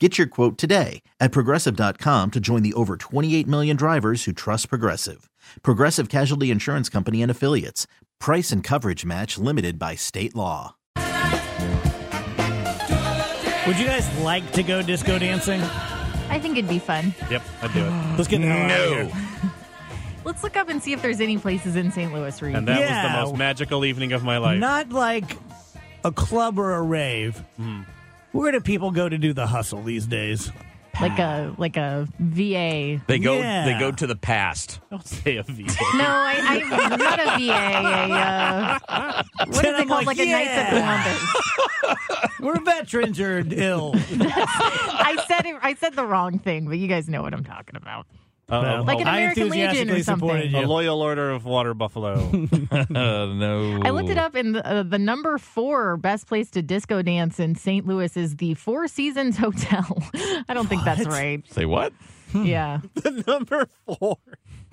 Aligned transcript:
Get 0.00 0.18
your 0.18 0.26
quote 0.26 0.58
today 0.58 1.02
at 1.20 1.30
progressive.com 1.30 2.32
to 2.32 2.40
join 2.40 2.62
the 2.64 2.72
over 2.74 2.96
28 2.96 3.46
million 3.46 3.76
drivers 3.76 4.24
who 4.24 4.32
trust 4.32 4.68
Progressive. 4.68 5.30
Progressive 5.62 6.08
Casualty 6.08 6.50
Insurance 6.50 6.88
Company 6.88 7.22
and 7.22 7.30
Affiliates. 7.30 7.86
Price 8.18 8.50
and 8.50 8.64
coverage 8.64 9.04
match 9.04 9.38
limited 9.38 9.78
by 9.78 9.94
state 9.94 10.34
law. 10.34 10.74
Would 13.66 13.78
you 13.78 13.86
guys 13.86 14.18
like 14.18 14.50
to 14.52 14.64
go 14.64 14.82
disco 14.82 15.16
dancing? 15.18 15.60
I 16.28 16.40
think 16.40 16.58
it'd 16.58 16.68
be 16.68 16.80
fun. 16.80 17.14
Yep, 17.30 17.42
I'd 17.62 17.72
do 17.72 17.84
it. 17.84 17.90
Let's 18.18 18.26
get 18.28 18.40
the 18.40 18.48
hell 18.48 18.70
out 18.70 19.00
of 19.06 19.12
here. 19.12 19.52
Let's 20.24 20.42
look 20.42 20.56
up 20.56 20.68
and 20.70 20.82
see 20.82 20.92
if 20.92 21.02
there's 21.02 21.20
any 21.20 21.38
places 21.38 21.76
in 21.76 21.92
St. 21.92 22.12
Louis 22.12 22.40
where 22.40 22.50
you 22.50 22.56
And 22.56 22.66
that 22.66 22.80
Yeah. 22.80 23.04
was 23.04 23.12
the 23.26 23.30
most 23.30 23.38
magical 23.38 23.84
evening 23.84 24.12
of 24.12 24.24
my 24.24 24.38
life. 24.38 24.58
Not 24.58 24.90
like 24.90 25.36
a 26.02 26.10
club 26.10 26.58
or 26.58 26.74
a 26.74 26.82
rave. 26.82 27.40
Mm. 27.60 27.86
Where 28.34 28.50
do 28.50 28.60
people 28.60 28.90
go 28.90 29.08
to 29.08 29.16
do 29.16 29.32
the 29.32 29.46
hustle 29.46 29.82
these 29.82 30.06
days? 30.06 30.50
like 31.00 31.18
a 31.18 31.54
like 31.56 31.76
a 31.76 32.06
VA. 32.18 33.00
They 33.06 33.18
go. 33.18 33.34
Yeah. 33.38 33.64
They 33.64 33.78
go 33.78 33.90
to 33.92 34.06
the 34.06 34.16
past. 34.16 34.80
Don't 34.90 35.06
say 35.06 35.36
a 35.36 35.42
VA. 35.44 35.62
No, 35.96 36.04
I, 36.04 36.62
I'm 36.70 36.98
not 36.98 37.20
a 37.20 37.38
VA. 37.38 37.52
A, 37.52 38.88
uh, 38.92 39.22
what 39.38 39.48
is 39.50 39.60
Then 39.62 39.74
it 39.74 39.80
I'm 39.82 39.88
called? 39.88 40.06
like, 40.06 40.18
Like, 40.18 40.26
a 40.26 40.30
Knights 40.30 40.50
of 40.50 40.78
yeah. 40.78 41.02
Columbus. 41.82 42.30
Where 42.40 42.60
veterans 42.60 43.20
are 43.20 43.44
ill. 43.52 43.92
I 44.20 45.24
said 45.28 45.46
it. 45.46 45.56
I 45.62 45.74
said 45.74 45.94
the 45.94 46.04
wrong 46.06 46.38
thing, 46.40 46.66
but 46.66 46.78
you 46.78 46.88
guys 46.88 47.08
know 47.08 47.22
what 47.22 47.32
I'm 47.34 47.44
talking 47.44 47.76
about. 47.76 48.06
Uh, 48.62 48.82
Like 48.84 49.00
an 49.00 49.08
I 49.08 49.18
American 49.18 49.48
Legion 49.48 49.88
enthusiastically 49.88 50.00
or 50.00 50.02
something. 50.04 50.28
supported 50.28 50.54
a 50.54 50.66
loyal 50.68 51.00
order 51.02 51.30
of 51.30 51.44
water 51.44 51.74
buffalo. 51.74 52.14
Uh, 52.70 52.84
no. 52.90 53.80
I 53.82 53.90
looked 53.90 54.10
it 54.10 54.18
up, 54.18 54.34
and 54.34 54.54
the, 54.54 54.66
uh, 54.66 54.82
the 54.82 54.98
number 54.98 55.38
four 55.38 55.96
best 55.96 56.26
place 56.26 56.50
to 56.50 56.62
disco 56.62 57.02
dance 57.02 57.38
in 57.40 57.54
St. 57.54 57.86
Louis 57.86 58.16
is 58.16 58.36
the 58.36 58.54
Four 58.54 58.88
Seasons 58.88 59.36
Hotel. 59.44 59.86
I 60.48 60.54
don't 60.54 60.68
think 60.68 60.84
that's 60.84 61.00
What? 61.06 61.08
right. 61.12 61.42
Say 61.50 61.64
what? 61.64 61.92
Yeah. 62.34 62.80
The 62.94 63.22
number 63.26 63.68
four. 63.86 64.18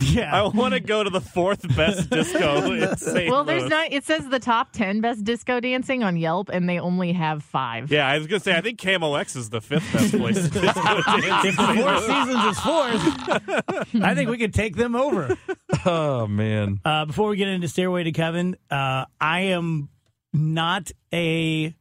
I 0.01 0.49
want 0.53 0.73
to 0.73 0.79
go 0.79 1.03
to 1.03 1.09
the 1.09 1.21
fourth 1.21 1.75
best 1.75 2.09
disco 2.09 2.71
in 2.71 2.97
St. 2.97 3.29
Well, 3.31 3.43
there's 3.43 3.61
Louis. 3.63 3.69
not. 3.69 3.93
It 3.93 4.03
says 4.03 4.27
the 4.27 4.39
top 4.39 4.71
ten 4.73 5.01
best 5.01 5.23
disco 5.23 5.59
dancing 5.59 6.03
on 6.03 6.17
Yelp, 6.17 6.49
and 6.49 6.67
they 6.67 6.79
only 6.79 7.13
have 7.13 7.43
five. 7.43 7.91
Yeah, 7.91 8.07
I 8.07 8.17
was 8.17 8.27
gonna 8.27 8.39
say 8.39 8.55
I 8.55 8.61
think 8.61 8.79
KMOX 8.79 9.35
is 9.35 9.49
the 9.49 9.61
fifth 9.61 9.91
best 9.93 10.11
place 10.17 10.35
to 10.35 10.49
disco 10.49 10.61
dance. 11.01 11.45
If 11.45 11.57
the 11.57 11.73
Four 11.81 11.97
Seasons 11.99 12.45
is 12.45 12.59
fourth, 12.59 13.95
I 14.03 14.15
think 14.15 14.29
we 14.29 14.37
could 14.37 14.53
take 14.53 14.75
them 14.75 14.95
over. 14.95 15.37
Oh 15.85 16.27
man. 16.27 16.79
Uh, 16.83 17.05
before 17.05 17.29
we 17.29 17.37
get 17.37 17.47
into 17.47 17.67
Stairway 17.67 18.03
to 18.03 18.11
Kevin, 18.11 18.55
uh, 18.69 19.05
I 19.19 19.41
am 19.41 19.89
not 20.33 20.91
a 21.13 21.75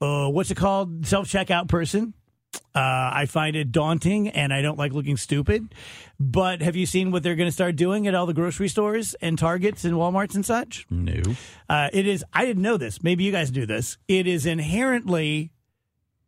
uh, 0.00 0.28
what's 0.28 0.50
it 0.50 0.56
called 0.56 1.06
self 1.06 1.28
checkout 1.28 1.68
person. 1.68 2.14
Uh, 2.74 3.10
I 3.14 3.26
find 3.26 3.54
it 3.54 3.70
daunting, 3.70 4.28
and 4.28 4.52
I 4.52 4.62
don't 4.62 4.78
like 4.78 4.92
looking 4.92 5.16
stupid. 5.16 5.74
But 6.18 6.62
have 6.62 6.76
you 6.76 6.86
seen 6.86 7.10
what 7.10 7.22
they're 7.22 7.34
going 7.34 7.48
to 7.48 7.52
start 7.52 7.76
doing 7.76 8.06
at 8.06 8.14
all 8.14 8.24
the 8.26 8.32
grocery 8.34 8.68
stores 8.68 9.14
and 9.20 9.38
Targets 9.38 9.84
and 9.84 9.94
WalMarts 9.94 10.34
and 10.34 10.44
such? 10.44 10.86
No. 10.88 11.20
Uh, 11.68 11.88
it 11.92 12.06
is. 12.06 12.24
I 12.32 12.46
didn't 12.46 12.62
know 12.62 12.76
this. 12.76 13.02
Maybe 13.02 13.24
you 13.24 13.32
guys 13.32 13.50
do 13.50 13.66
this. 13.66 13.98
It 14.08 14.26
is 14.26 14.46
inherently 14.46 15.52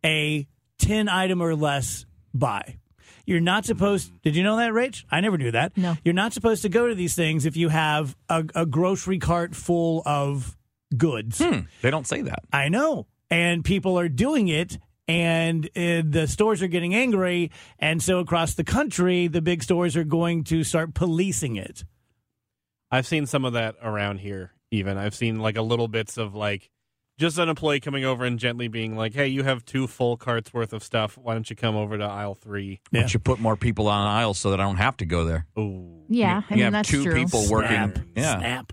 a 0.05 0.47
ten 0.79 1.09
item 1.09 1.41
or 1.41 1.55
less 1.55 2.05
buy. 2.35 2.79
You're 3.27 3.41
not 3.41 3.65
supposed. 3.65 4.11
Did 4.23 4.37
you 4.37 4.43
know 4.43 4.56
that, 4.56 4.73
Rach? 4.73 5.05
I 5.11 5.21
never 5.23 5.39
knew 5.39 5.51
that. 5.53 5.77
No. 5.79 5.97
You're 6.05 6.12
not 6.15 6.35
supposed 6.35 6.61
to 6.62 6.69
go 6.69 6.89
to 6.89 6.95
these 6.95 7.15
things 7.15 7.47
if 7.47 7.56
you 7.56 7.71
have 7.71 8.15
a, 8.29 8.45
a 8.55 8.67
grocery 8.67 9.19
cart 9.19 9.55
full 9.55 10.03
of 10.05 10.56
goods. 10.95 11.39
Hmm. 11.39 11.61
They 11.81 11.91
don't 11.91 12.06
say 12.06 12.21
that. 12.23 12.41
I 12.53 12.69
know, 12.69 13.06
and 13.31 13.65
people 13.65 13.99
are 13.99 14.11
doing 14.11 14.49
it. 14.49 14.79
And 15.07 15.67
uh, 15.77 16.03
the 16.09 16.27
stores 16.27 16.63
are 16.63 16.67
getting 16.69 16.95
angry, 16.95 17.51
and 17.79 18.03
so 18.03 18.21
across 18.21 18.55
the 18.55 18.65
country, 18.65 19.27
the 19.29 19.43
big 19.43 19.63
stores 19.63 19.97
are 19.99 20.05
going 20.05 20.45
to 20.45 20.65
start 20.65 20.95
policing 20.95 21.57
it. 21.57 21.85
I've 22.91 23.07
seen 23.07 23.27
some 23.27 23.45
of 23.45 23.53
that 23.53 23.75
around 23.83 24.19
here. 24.21 24.53
Even 24.71 24.97
I've 24.97 25.15
seen 25.15 25.41
like 25.41 25.57
a 25.57 25.63
little 25.63 25.89
bits 25.89 26.17
of 26.17 26.35
like 26.35 26.71
just 27.19 27.39
an 27.39 27.49
employee 27.49 27.81
coming 27.81 28.05
over 28.05 28.25
and 28.25 28.39
gently 28.39 28.69
being 28.69 28.97
like, 28.97 29.13
"Hey, 29.15 29.29
you 29.29 29.43
have 29.43 29.65
two 29.65 29.87
full 29.87 30.17
carts 30.17 30.53
worth 30.55 30.73
of 30.73 30.83
stuff. 30.83 31.19
Why 31.19 31.35
don't 31.35 31.49
you 31.51 31.55
come 31.55 31.77
over 31.77 31.99
to 31.99 32.05
aisle 32.05 32.35
three? 32.35 32.81
Yeah. 32.91 32.99
Why 32.99 33.01
don't 33.03 33.15
you 33.15 33.21
put 33.21 33.39
more 33.41 33.57
people 33.57 33.89
on 33.89 34.07
aisle 34.07 34.33
so 34.35 34.51
that 34.53 34.61
I 34.61 34.65
don't 34.65 34.77
have 34.79 34.97
to 34.99 35.07
go 35.07 35.25
there? 35.25 35.47
Ooh, 35.59 36.03
Yeah, 36.09 36.43
I 36.49 36.55
you 36.55 36.57
mean 36.57 36.65
have 36.65 36.73
that's 36.73 36.89
two 36.89 37.05
true. 37.05 37.15
people 37.15 37.49
working. 37.51 37.71
Snap. 37.93 37.99
Yeah. 38.17 38.39
Snap. 38.39 38.73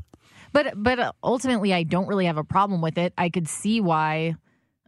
But 0.53 0.74
but 0.81 1.00
uh, 1.00 1.12
ultimately, 1.24 1.74
I 1.74 1.84
don't 1.84 2.08
really 2.08 2.25
have 2.25 2.38
a 2.38 2.44
problem 2.44 2.81
with 2.81 2.98
it. 2.98 3.13
I 3.18 3.30
could 3.30 3.48
see 3.48 3.80
why 3.81 4.36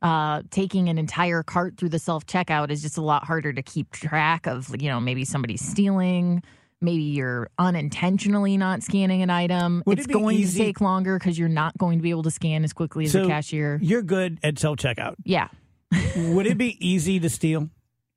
uh, 0.04 0.44
taking 0.52 0.90
an 0.90 0.98
entire 1.00 1.42
cart 1.42 1.78
through 1.78 1.90
the 1.90 1.98
self 2.00 2.26
checkout 2.28 2.70
is 2.70 2.82
just 2.84 2.98
a 2.98 3.02
lot 3.02 3.24
harder 3.26 3.52
to 3.54 3.64
keep 3.64 3.90
track 3.92 4.46
of. 4.46 4.70
You 4.80 4.90
know, 4.90 5.00
maybe 5.00 5.26
somebody's 5.26 5.66
stealing. 5.66 6.44
Maybe 6.82 7.04
you're 7.04 7.50
unintentionally 7.58 8.58
not 8.58 8.84
scanning 8.84 9.22
an 9.22 9.30
item. 9.30 9.82
Would 9.86 9.98
it 10.00 10.02
it's 10.02 10.08
be 10.08 10.14
going 10.14 10.36
easy- 10.38 10.60
to 10.60 10.66
take 10.66 10.82
longer 10.82 11.18
because 11.18 11.40
you're 11.40 11.48
not 11.48 11.78
going 11.78 11.98
to 12.00 12.04
be 12.04 12.10
able 12.10 12.24
to 12.24 12.32
scan 12.32 12.64
as 12.66 12.74
quickly 12.74 13.06
as 13.06 13.14
So 13.14 13.24
a 13.24 13.28
cashier. 13.28 13.80
You're 13.82 14.02
good 14.02 14.38
at 14.44 14.60
self 14.60 14.78
checkout. 14.78 15.16
Yeah. 15.24 15.48
Would 16.18 16.46
it 16.48 16.58
be 16.58 16.76
easy 16.86 17.20
to 17.22 17.30
steal? 17.30 17.70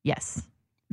Yes. 0.03 0.43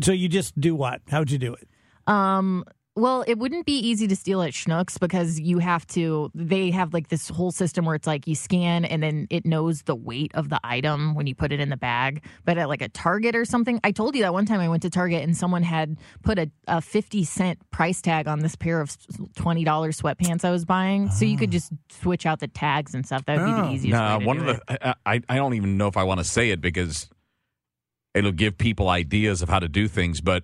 So 0.02 0.12
you 0.12 0.30
just 0.30 0.60
do 0.60 0.76
what? 0.76 1.02
How'd 1.10 1.32
you 1.32 1.38
do 1.40 1.56
it? 1.56 1.68
Um. 2.06 2.64
Well, 2.96 3.24
it 3.26 3.40
wouldn't 3.40 3.66
be 3.66 3.74
easy 3.74 4.08
to 4.08 4.16
steal 4.16 4.44
at 4.44 4.52
Schnucks 4.52 5.00
because 5.00 5.40
you 5.40 5.58
have 5.58 5.88
to. 5.88 6.30
They 6.36 6.70
have 6.70 6.94
like 6.94 7.08
this 7.08 7.28
whole 7.28 7.52
system 7.52 7.86
where 7.86 7.96
it's 7.96 8.06
like 8.06 8.28
you 8.28 8.36
scan 8.36 8.86
and 8.86 9.02
then 9.02 9.26
it 9.32 9.46
knows 9.48 9.82
the 9.82 9.96
weight 9.96 10.32
of 10.36 10.50
the 10.50 10.60
item 10.64 11.16
when 11.16 11.26
you 11.26 11.34
put 11.34 11.52
it 11.52 11.60
in 11.60 11.70
the 11.70 11.78
bag. 11.78 12.24
But 12.46 12.60
at 12.60 12.70
like 12.70 12.84
a 12.84 12.90
Target 12.90 13.36
or 13.36 13.46
something, 13.46 13.80
I 13.84 13.92
told 13.94 14.14
you 14.16 14.22
that 14.22 14.32
one 14.34 14.46
time 14.46 14.60
I 14.60 14.70
went 14.70 14.84
to 14.84 14.92
Target 14.92 15.24
and 15.24 15.36
someone 15.36 15.64
had 15.64 15.98
put 16.22 16.38
a, 16.38 16.52
a 16.68 16.82
fifty 16.82 17.24
cent 17.24 17.58
price 17.72 18.00
tag 18.00 18.28
on 18.28 18.42
this 18.42 18.56
pair 18.56 18.80
of 18.80 18.96
twenty 19.36 19.64
dollars 19.64 20.00
sweatpants 20.00 20.46
I 20.46 20.52
was 20.52 20.64
buying, 20.64 21.10
so 21.10 21.26
you 21.26 21.36
could 21.38 21.50
ah. 21.50 21.54
just 21.54 21.72
switch 21.90 22.28
out 22.28 22.42
the 22.42 22.48
tags 22.48 22.94
and 22.94 23.04
stuff. 23.04 23.26
That 23.26 23.40
would 23.40 23.46
be 23.46 23.52
Oh. 23.54 23.66
the 23.70 23.72
easiest. 23.74 23.92
Nah, 23.98 24.18
way 24.18 24.20
to 24.20 24.28
one 24.28 24.38
do 24.38 24.50
of 24.50 24.58
it. 24.58 24.64
the 24.68 24.90
I, 24.90 25.16
I 25.16 25.22
I 25.30 25.36
don't 25.38 25.56
even 25.56 25.78
know 25.78 25.88
if 25.88 25.98
I 25.98 26.04
want 26.04 26.20
to 26.20 26.24
say 26.24 26.52
it 26.52 26.62
because 26.62 27.10
it'll 28.14 28.32
give 28.32 28.56
people 28.56 28.88
ideas 28.90 29.42
of 29.42 29.50
how 29.50 29.58
to 29.58 29.68
do 29.68 29.88
things, 29.88 30.22
but 30.22 30.44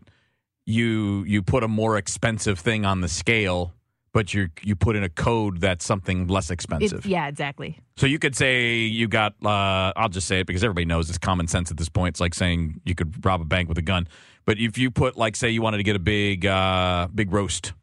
you 0.69 1.23
you 1.27 1.41
put 1.41 1.63
a 1.63 1.67
more 1.67 1.97
expensive 1.97 2.59
thing 2.59 2.85
on 2.85 3.01
the 3.01 3.07
scale, 3.07 3.73
but 4.13 4.33
you 4.33 4.49
you 4.61 4.75
put 4.75 4.95
in 4.95 5.03
a 5.03 5.09
code 5.09 5.59
that's 5.59 5.83
something 5.83 6.27
less 6.27 6.51
expensive. 6.51 6.99
It's, 6.99 7.07
yeah, 7.07 7.27
exactly. 7.27 7.79
So 7.97 8.05
you 8.05 8.19
could 8.19 8.35
say 8.35 8.77
you 8.77 9.07
got. 9.07 9.33
Uh, 9.43 9.91
I'll 9.95 10.09
just 10.09 10.27
say 10.27 10.39
it 10.39 10.47
because 10.47 10.63
everybody 10.63 10.85
knows 10.85 11.09
it's 11.09 11.17
common 11.17 11.47
sense 11.47 11.71
at 11.71 11.77
this 11.77 11.89
point. 11.89 12.13
It's 12.13 12.19
like 12.21 12.33
saying 12.33 12.81
you 12.85 12.95
could 12.95 13.25
rob 13.25 13.41
a 13.41 13.45
bank 13.45 13.67
with 13.67 13.77
a 13.77 13.83
gun. 13.83 14.07
But 14.45 14.57
if 14.57 14.77
you 14.77 14.89
put 14.89 15.17
like, 15.17 15.35
say, 15.35 15.49
you 15.49 15.61
wanted 15.61 15.77
to 15.77 15.83
get 15.83 15.95
a 15.95 15.99
big, 15.99 16.45
uh, 16.45 17.07
big 17.13 17.31
roast, 17.31 17.73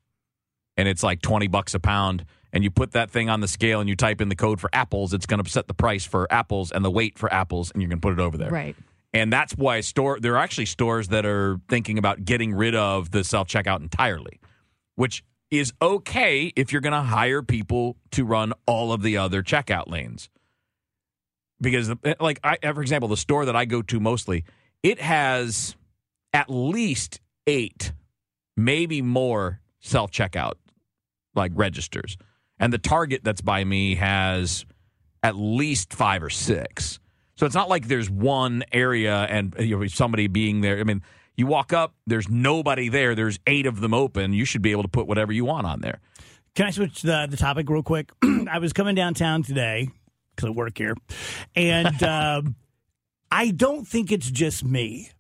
and 0.77 0.89
it's 0.89 1.03
like 1.03 1.23
twenty 1.23 1.49
bucks 1.49 1.75
a 1.75 1.81
pound, 1.81 2.25
and 2.53 2.65
you 2.65 2.71
put 2.71 2.93
that 2.93 3.11
thing 3.11 3.29
on 3.29 3.41
the 3.41 3.49
scale 3.49 3.81
and 3.81 3.89
you 3.89 3.97
type 3.97 4.21
in 4.21 4.29
the 4.29 4.37
code 4.37 4.61
for 4.61 4.71
apples, 4.73 5.13
it's 5.13 5.27
going 5.27 5.43
to 5.43 5.51
set 5.51 5.69
the 5.69 5.75
price 5.75 6.05
for 6.05 6.27
apples 6.33 6.73
and 6.73 6.85
the 6.85 6.91
weight 6.91 7.19
for 7.19 7.33
apples, 7.33 7.71
and 7.71 7.83
you're 7.83 7.89
going 7.89 8.01
to 8.01 8.07
put 8.07 8.15
it 8.15 8.21
over 8.21 8.39
there. 8.39 8.51
Right. 8.51 8.75
And 9.17 9.33
that's 9.33 9.55
why 9.55 9.81
store 9.81 10.21
there 10.21 10.35
are 10.35 10.39
actually 10.39 10.67
stores 10.67 11.09
that 11.09 11.25
are 11.25 11.59
thinking 11.71 11.97
about 11.97 12.27
getting 12.27 12.53
rid 12.53 12.75
of 12.75 13.11
the 13.13 13.25
self 13.25 13.49
checkout 13.49 13.81
entirely, 13.81 14.41
which 14.95 15.25
is 15.51 15.73
okay 15.81 16.53
if 16.55 16.71
you're 16.71 16.83
going 16.83 16.93
to 16.93 17.01
hire 17.01 17.43
people 17.43 17.97
to 18.11 18.27
run 18.27 18.53
all 18.67 18.93
of 18.93 19.01
the 19.01 19.17
other 19.17 19.43
checkout 19.43 19.89
lanes. 19.89 20.29
Because 21.63 21.91
like 22.21 22.41
I 22.45 22.59
for 22.75 22.83
example, 22.83 23.09
the 23.09 23.17
store 23.17 23.47
that 23.47 23.57
I 23.57 23.65
go 23.65 23.81
to 23.81 24.01
mostly, 24.01 24.45
it 24.83 25.01
has 25.01 25.77
at 26.35 26.51
least 26.51 27.23
eight, 27.47 27.93
maybe 28.55 29.01
more 29.01 29.63
self 29.81 30.11
checkout 30.11 30.57
like 31.35 31.53
registers. 31.55 32.19
And 32.59 32.71
the 32.71 32.79
Target 32.79 33.25
that's 33.25 33.41
by 33.41 33.65
me 33.65 33.95
has 33.95 34.67
at 35.23 35.37
least 35.37 35.95
five 35.95 36.23
or 36.23 36.29
six. 36.31 36.99
So 37.37 37.45
it's 37.45 37.55
not 37.55 37.69
like 37.69 37.89
there's 37.89 38.09
one 38.09 38.65
area 38.73 39.15
and 39.15 39.55
you 39.59 39.79
know, 39.79 39.87
somebody 39.87 40.27
being 40.27 40.63
there. 40.63 40.79
I 40.79 40.85
mean, 40.85 41.03
you 41.37 41.47
walk 41.47 41.73
up, 41.73 41.95
there's 42.07 42.29
nobody 42.29 42.89
there. 42.89 43.15
There's 43.15 43.39
eight 43.47 43.67
of 43.67 43.81
them 43.81 43.93
open. 43.93 44.33
You 44.33 44.47
should 44.47 44.63
be 44.63 44.73
able 44.73 44.83
to 44.83 44.89
put 44.89 45.07
whatever 45.07 45.33
you 45.33 45.45
want 45.45 45.67
on 45.67 45.81
there. 45.81 46.01
Can 46.55 46.67
I 46.67 46.71
switch 46.71 47.03
the, 47.03 47.27
the 47.29 47.37
topic 47.37 47.69
real 47.69 47.83
quick? 47.83 48.11
I 48.51 48.59
was 48.59 48.73
coming 48.73 48.95
downtown 48.95 49.43
today 49.43 49.91
because 50.35 50.49
I 50.49 50.53
work 50.53 50.79
here, 50.79 50.97
and 51.55 52.03
um, 52.03 52.57
I 53.31 53.51
don't 53.51 53.87
think 53.87 54.11
it's 54.11 54.31
just 54.31 54.65
me. 54.65 55.11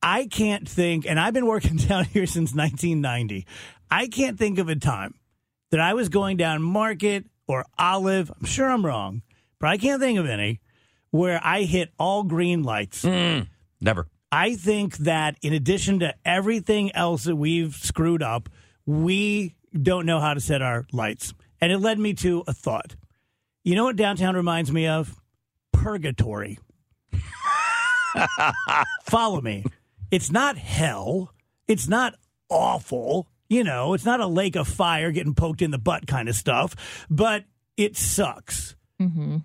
I 0.00 0.26
can't 0.26 0.68
think, 0.68 1.06
and 1.06 1.18
I've 1.18 1.34
been 1.34 1.46
working 1.46 1.76
down 1.88 2.04
here 2.04 2.26
since 2.26 2.54
1990. 2.54 3.44
I 3.90 4.06
can't 4.06 4.38
think 4.38 4.58
of 4.60 4.68
a 4.68 4.76
time 4.76 5.14
that 5.72 5.80
I 5.80 5.94
was 5.94 6.08
going 6.08 6.36
down 6.36 6.62
Market 6.62 7.26
or 7.48 7.64
Olive. 7.76 8.30
I'm 8.38 8.46
sure 8.46 8.70
I'm 8.70 8.86
wrong, 8.86 9.22
but 9.58 9.70
I 9.70 9.76
can't 9.76 10.00
think 10.00 10.20
of 10.20 10.26
any 10.26 10.60
where 11.10 11.40
I 11.42 11.62
hit 11.62 11.90
all 11.98 12.22
green 12.22 12.62
lights. 12.62 13.04
Never. 13.80 14.08
I 14.30 14.56
think 14.56 14.98
that 14.98 15.36
in 15.42 15.52
addition 15.52 16.00
to 16.00 16.14
everything 16.24 16.94
else 16.94 17.24
that 17.24 17.36
we've 17.36 17.74
screwed 17.74 18.22
up, 18.22 18.48
we 18.84 19.54
don't 19.80 20.06
know 20.06 20.20
how 20.20 20.34
to 20.34 20.40
set 20.40 20.62
our 20.62 20.86
lights. 20.92 21.32
And 21.60 21.72
it 21.72 21.78
led 21.78 21.98
me 21.98 22.14
to 22.14 22.44
a 22.46 22.52
thought. 22.52 22.96
You 23.64 23.74
know 23.74 23.84
what 23.84 23.96
downtown 23.96 24.34
reminds 24.34 24.70
me 24.70 24.86
of? 24.86 25.14
Purgatory. 25.72 26.58
Follow 29.04 29.40
me. 29.40 29.64
It's 30.10 30.30
not 30.30 30.56
hell. 30.56 31.32
It's 31.66 31.88
not 31.88 32.14
awful. 32.48 33.28
You 33.48 33.64
know, 33.64 33.94
it's 33.94 34.04
not 34.04 34.20
a 34.20 34.26
lake 34.26 34.56
of 34.56 34.68
fire 34.68 35.10
getting 35.10 35.34
poked 35.34 35.62
in 35.62 35.70
the 35.70 35.78
butt 35.78 36.06
kind 36.06 36.28
of 36.28 36.34
stuff, 36.34 37.06
but 37.08 37.44
it 37.76 37.96
sucks. 37.96 38.76
Mm-hmm. 39.00 39.38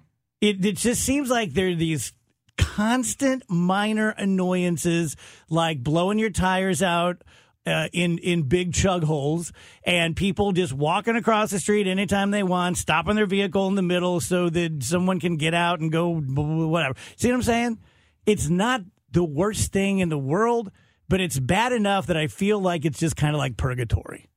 It, 0.43 0.65
it 0.65 0.75
just 0.75 1.01
seems 1.01 1.29
like 1.29 1.53
there 1.53 1.69
are 1.69 1.75
these 1.75 2.11
constant 2.57 3.43
minor 3.49 4.09
annoyances 4.09 5.15
like 5.49 5.81
blowing 5.81 6.19
your 6.19 6.31
tires 6.31 6.83
out 6.83 7.23
uh, 7.65 7.87
in 7.93 8.17
in 8.17 8.43
big 8.43 8.73
chug 8.73 9.05
holes 9.05 9.53
and 9.85 10.17
people 10.17 10.51
just 10.51 10.73
walking 10.73 11.15
across 11.15 11.51
the 11.51 11.59
street 11.59 11.87
anytime 11.87 12.31
they 12.31 12.43
want 12.43 12.75
stopping 12.75 13.15
their 13.15 13.25
vehicle 13.25 13.69
in 13.69 13.75
the 13.75 13.81
middle 13.81 14.19
so 14.19 14.49
that 14.49 14.83
someone 14.83 15.17
can 15.17 15.37
get 15.37 15.53
out 15.53 15.79
and 15.79 15.93
go 15.93 16.13
whatever. 16.13 16.93
See 17.15 17.29
what 17.29 17.35
i'm 17.35 17.41
saying? 17.41 17.79
It's 18.25 18.49
not 18.49 18.81
the 19.11 19.23
worst 19.23 19.71
thing 19.71 19.99
in 19.99 20.09
the 20.09 20.19
world 20.19 20.71
but 21.07 21.21
it's 21.21 21.39
bad 21.39 21.71
enough 21.71 22.07
that 22.07 22.17
i 22.17 22.27
feel 22.27 22.59
like 22.59 22.83
it's 22.83 22.99
just 22.99 23.15
kind 23.15 23.33
of 23.33 23.39
like 23.39 23.55
purgatory. 23.55 24.27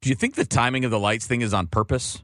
Do 0.00 0.08
you 0.08 0.14
think 0.14 0.36
the 0.36 0.46
timing 0.46 0.86
of 0.86 0.90
the 0.90 0.98
lights 0.98 1.26
thing 1.26 1.42
is 1.42 1.52
on 1.52 1.66
purpose? 1.66 2.22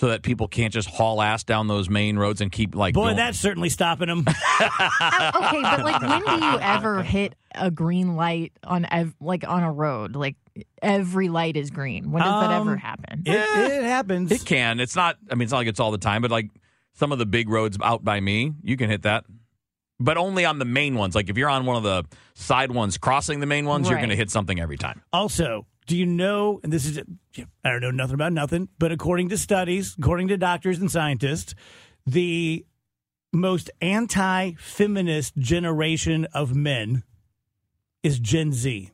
So 0.00 0.06
that 0.10 0.22
people 0.22 0.46
can't 0.46 0.72
just 0.72 0.88
haul 0.88 1.20
ass 1.20 1.42
down 1.42 1.66
those 1.66 1.90
main 1.90 2.16
roads 2.20 2.40
and 2.40 2.52
keep 2.52 2.76
like 2.76 2.94
boy 2.94 3.06
going- 3.06 3.16
that's 3.16 3.36
certainly 3.36 3.68
stopping 3.68 4.06
them 4.06 4.24
Oh, 4.28 5.30
okay, 5.48 5.60
but 5.60 5.82
like, 5.82 6.00
when 6.00 6.38
do 6.38 6.44
you 6.46 6.58
ever 6.60 7.02
hit 7.02 7.34
a 7.52 7.68
green 7.68 8.14
light 8.14 8.52
on 8.62 8.86
ev- 8.88 9.16
like 9.20 9.42
on 9.48 9.64
a 9.64 9.72
road? 9.72 10.14
Like 10.14 10.36
every 10.80 11.28
light 11.28 11.56
is 11.56 11.70
green. 11.70 12.12
When 12.12 12.22
does 12.22 12.42
that 12.42 12.52
ever 12.52 12.72
Um, 12.74 12.78
happen? 12.78 13.22
it, 13.26 13.32
it 13.32 13.82
happens 13.82 14.30
It 14.30 14.44
can. 14.44 14.78
It's 14.78 14.94
not. 14.94 15.16
I 15.30 15.34
mean, 15.34 15.42
it's 15.42 15.50
not 15.52 15.58
like 15.58 15.66
it's 15.66 15.80
all 15.80 15.90
the 15.90 15.98
time, 15.98 16.22
but 16.22 16.30
like 16.30 16.48
some 16.94 17.10
of 17.10 17.18
the 17.18 17.26
big 17.26 17.48
roads 17.48 17.76
out 17.82 18.04
by 18.04 18.20
me, 18.20 18.52
you 18.62 18.76
can 18.76 18.88
hit 18.90 19.02
that, 19.02 19.24
but 19.98 20.16
only 20.16 20.44
on 20.44 20.60
the 20.60 20.64
main 20.64 20.94
ones. 20.94 21.16
Like 21.16 21.28
if 21.28 21.36
you're 21.36 21.50
on 21.50 21.64
one 21.66 21.76
of 21.76 21.82
the 21.82 22.04
side 22.34 22.70
ones 22.70 22.98
crossing 22.98 23.40
the 23.40 23.46
main 23.46 23.66
ones, 23.66 23.88
you're 23.88 23.98
going 23.98 24.10
to 24.10 24.16
hit 24.16 24.30
something 24.30 24.60
every 24.60 24.76
time. 24.76 25.02
Also, 25.12 25.66
do 25.88 25.96
you 25.96 26.06
know, 26.06 26.60
and 26.62 26.72
this 26.72 26.86
is, 26.86 26.98
I 27.64 27.70
don't 27.70 27.80
know 27.80 27.90
nothing 27.90 28.14
about 28.14 28.32
nothing, 28.32 28.68
but 28.78 28.92
according 28.92 29.30
to 29.30 29.38
studies, 29.38 29.96
according 29.98 30.28
to 30.28 30.36
doctors 30.36 30.78
and 30.78 30.90
scientists, 30.90 31.54
the 32.06 32.64
most 33.32 33.70
anti 33.80 34.52
feminist 34.58 35.36
generation 35.38 36.26
of 36.32 36.54
men 36.54 37.02
is 38.02 38.18
Gen 38.20 38.52
Z. 38.52 38.90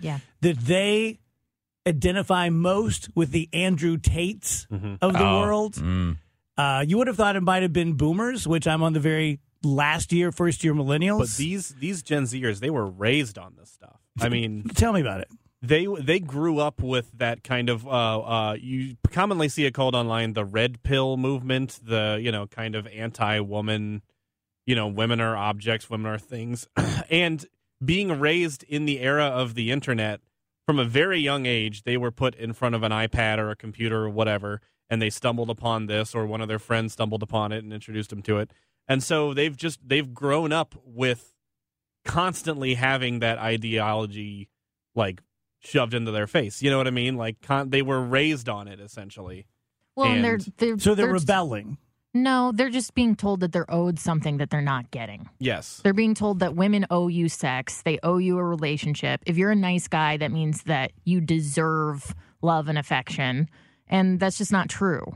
yeah. 0.00 0.18
That 0.42 0.58
they 0.58 1.20
identify 1.86 2.50
most 2.50 3.08
with 3.14 3.30
the 3.30 3.48
Andrew 3.52 3.96
Tates 3.96 4.66
of 4.70 5.12
the 5.14 5.24
Oh, 5.24 5.40
world. 5.40 5.74
mm. 5.76 6.16
Uh, 6.58 6.84
you 6.86 6.96
would 6.98 7.06
have 7.06 7.16
thought 7.16 7.36
it 7.36 7.42
might 7.42 7.62
have 7.62 7.72
been 7.72 7.94
boomers, 7.94 8.46
which 8.48 8.66
I'm 8.66 8.82
on 8.82 8.92
the 8.94 9.00
very 9.00 9.40
last 9.62 10.12
year, 10.12 10.32
first 10.32 10.64
year 10.64 10.74
millennials. 10.74 11.18
But 11.18 11.30
these 11.36 11.74
these 11.78 12.02
Gen 12.02 12.24
Zers, 12.24 12.60
they 12.60 12.70
were 12.70 12.86
raised 12.86 13.38
on 13.38 13.54
this 13.58 13.70
stuff. 13.70 14.00
I 14.20 14.28
mean, 14.30 14.64
Tell 14.74 14.92
me 14.92 15.00
about 15.00 15.20
it. 15.20 15.28
They 15.62 15.86
they 16.00 16.20
grew 16.20 16.58
up 16.58 16.82
with 16.82 17.10
that 17.18 17.42
kind 17.42 17.68
of 17.68 17.86
uh, 17.86 17.90
uh, 17.90 18.56
you 18.60 18.96
commonly 19.10 19.48
see 19.48 19.64
it 19.64 19.72
called 19.72 19.94
online 19.94 20.34
the 20.34 20.44
red 20.44 20.82
pill 20.82 21.16
movement 21.16 21.80
the 21.82 22.18
you 22.20 22.30
know 22.30 22.46
kind 22.46 22.74
of 22.74 22.86
anti-woman 22.88 24.02
you 24.66 24.74
know 24.74 24.86
women 24.86 25.20
are 25.20 25.36
objects 25.36 25.90
women 25.90 26.10
are 26.10 26.18
things. 26.18 26.68
And 27.10 27.46
being 27.84 28.18
raised 28.18 28.64
in 28.64 28.84
the 28.86 29.00
era 29.00 29.26
of 29.26 29.54
the 29.54 29.70
internet 29.70 30.20
from 30.66 30.78
a 30.78 30.84
very 30.84 31.20
young 31.20 31.46
age 31.46 31.84
they 31.84 31.96
were 31.96 32.10
put 32.10 32.34
in 32.34 32.52
front 32.52 32.74
of 32.74 32.82
an 32.82 32.90
ipad 32.90 33.38
or 33.38 33.50
a 33.50 33.56
computer 33.56 34.04
or 34.04 34.10
whatever 34.10 34.60
and 34.88 35.02
they 35.02 35.10
stumbled 35.10 35.50
upon 35.50 35.86
this 35.86 36.14
or 36.14 36.26
one 36.26 36.40
of 36.40 36.48
their 36.48 36.58
friends 36.58 36.92
stumbled 36.92 37.22
upon 37.22 37.52
it 37.52 37.64
and 37.64 37.72
introduced 37.72 38.10
them 38.10 38.22
to 38.22 38.38
it. 38.38 38.50
And 38.88 39.02
so 39.02 39.34
they've 39.34 39.56
just 39.56 39.80
they've 39.86 40.12
grown 40.12 40.52
up 40.52 40.74
with 40.84 41.32
constantly 42.04 42.74
having 42.74 43.18
that 43.18 43.38
ideology 43.38 44.48
like 44.94 45.22
shoved 45.66 45.94
into 45.94 46.10
their 46.10 46.26
face. 46.26 46.62
You 46.62 46.70
know 46.70 46.78
what 46.78 46.86
I 46.86 46.90
mean? 46.90 47.16
Like 47.16 47.40
con- 47.42 47.70
they 47.70 47.82
were 47.82 48.00
raised 48.00 48.48
on 48.48 48.68
it 48.68 48.80
essentially. 48.80 49.46
Well, 49.96 50.10
and 50.12 50.24
they're, 50.24 50.38
they're 50.58 50.78
So 50.78 50.94
they're 50.94 51.06
they're- 51.06 51.14
rebelling. 51.14 51.78
No, 52.14 52.50
they're 52.54 52.70
just 52.70 52.94
being 52.94 53.14
told 53.14 53.40
that 53.40 53.52
they're 53.52 53.70
owed 53.70 53.98
something 53.98 54.38
that 54.38 54.48
they're 54.48 54.62
not 54.62 54.90
getting. 54.90 55.28
Yes. 55.38 55.82
They're 55.84 55.92
being 55.92 56.14
told 56.14 56.38
that 56.38 56.54
women 56.56 56.86
owe 56.90 57.08
you 57.08 57.28
sex, 57.28 57.82
they 57.82 57.98
owe 58.02 58.16
you 58.16 58.38
a 58.38 58.42
relationship. 58.44 59.20
If 59.26 59.36
you're 59.36 59.50
a 59.50 59.56
nice 59.56 59.86
guy, 59.86 60.16
that 60.16 60.32
means 60.32 60.62
that 60.62 60.92
you 61.04 61.20
deserve 61.20 62.14
love 62.40 62.68
and 62.68 62.78
affection. 62.78 63.50
And 63.86 64.18
that's 64.18 64.38
just 64.38 64.50
not 64.50 64.70
true. 64.70 65.14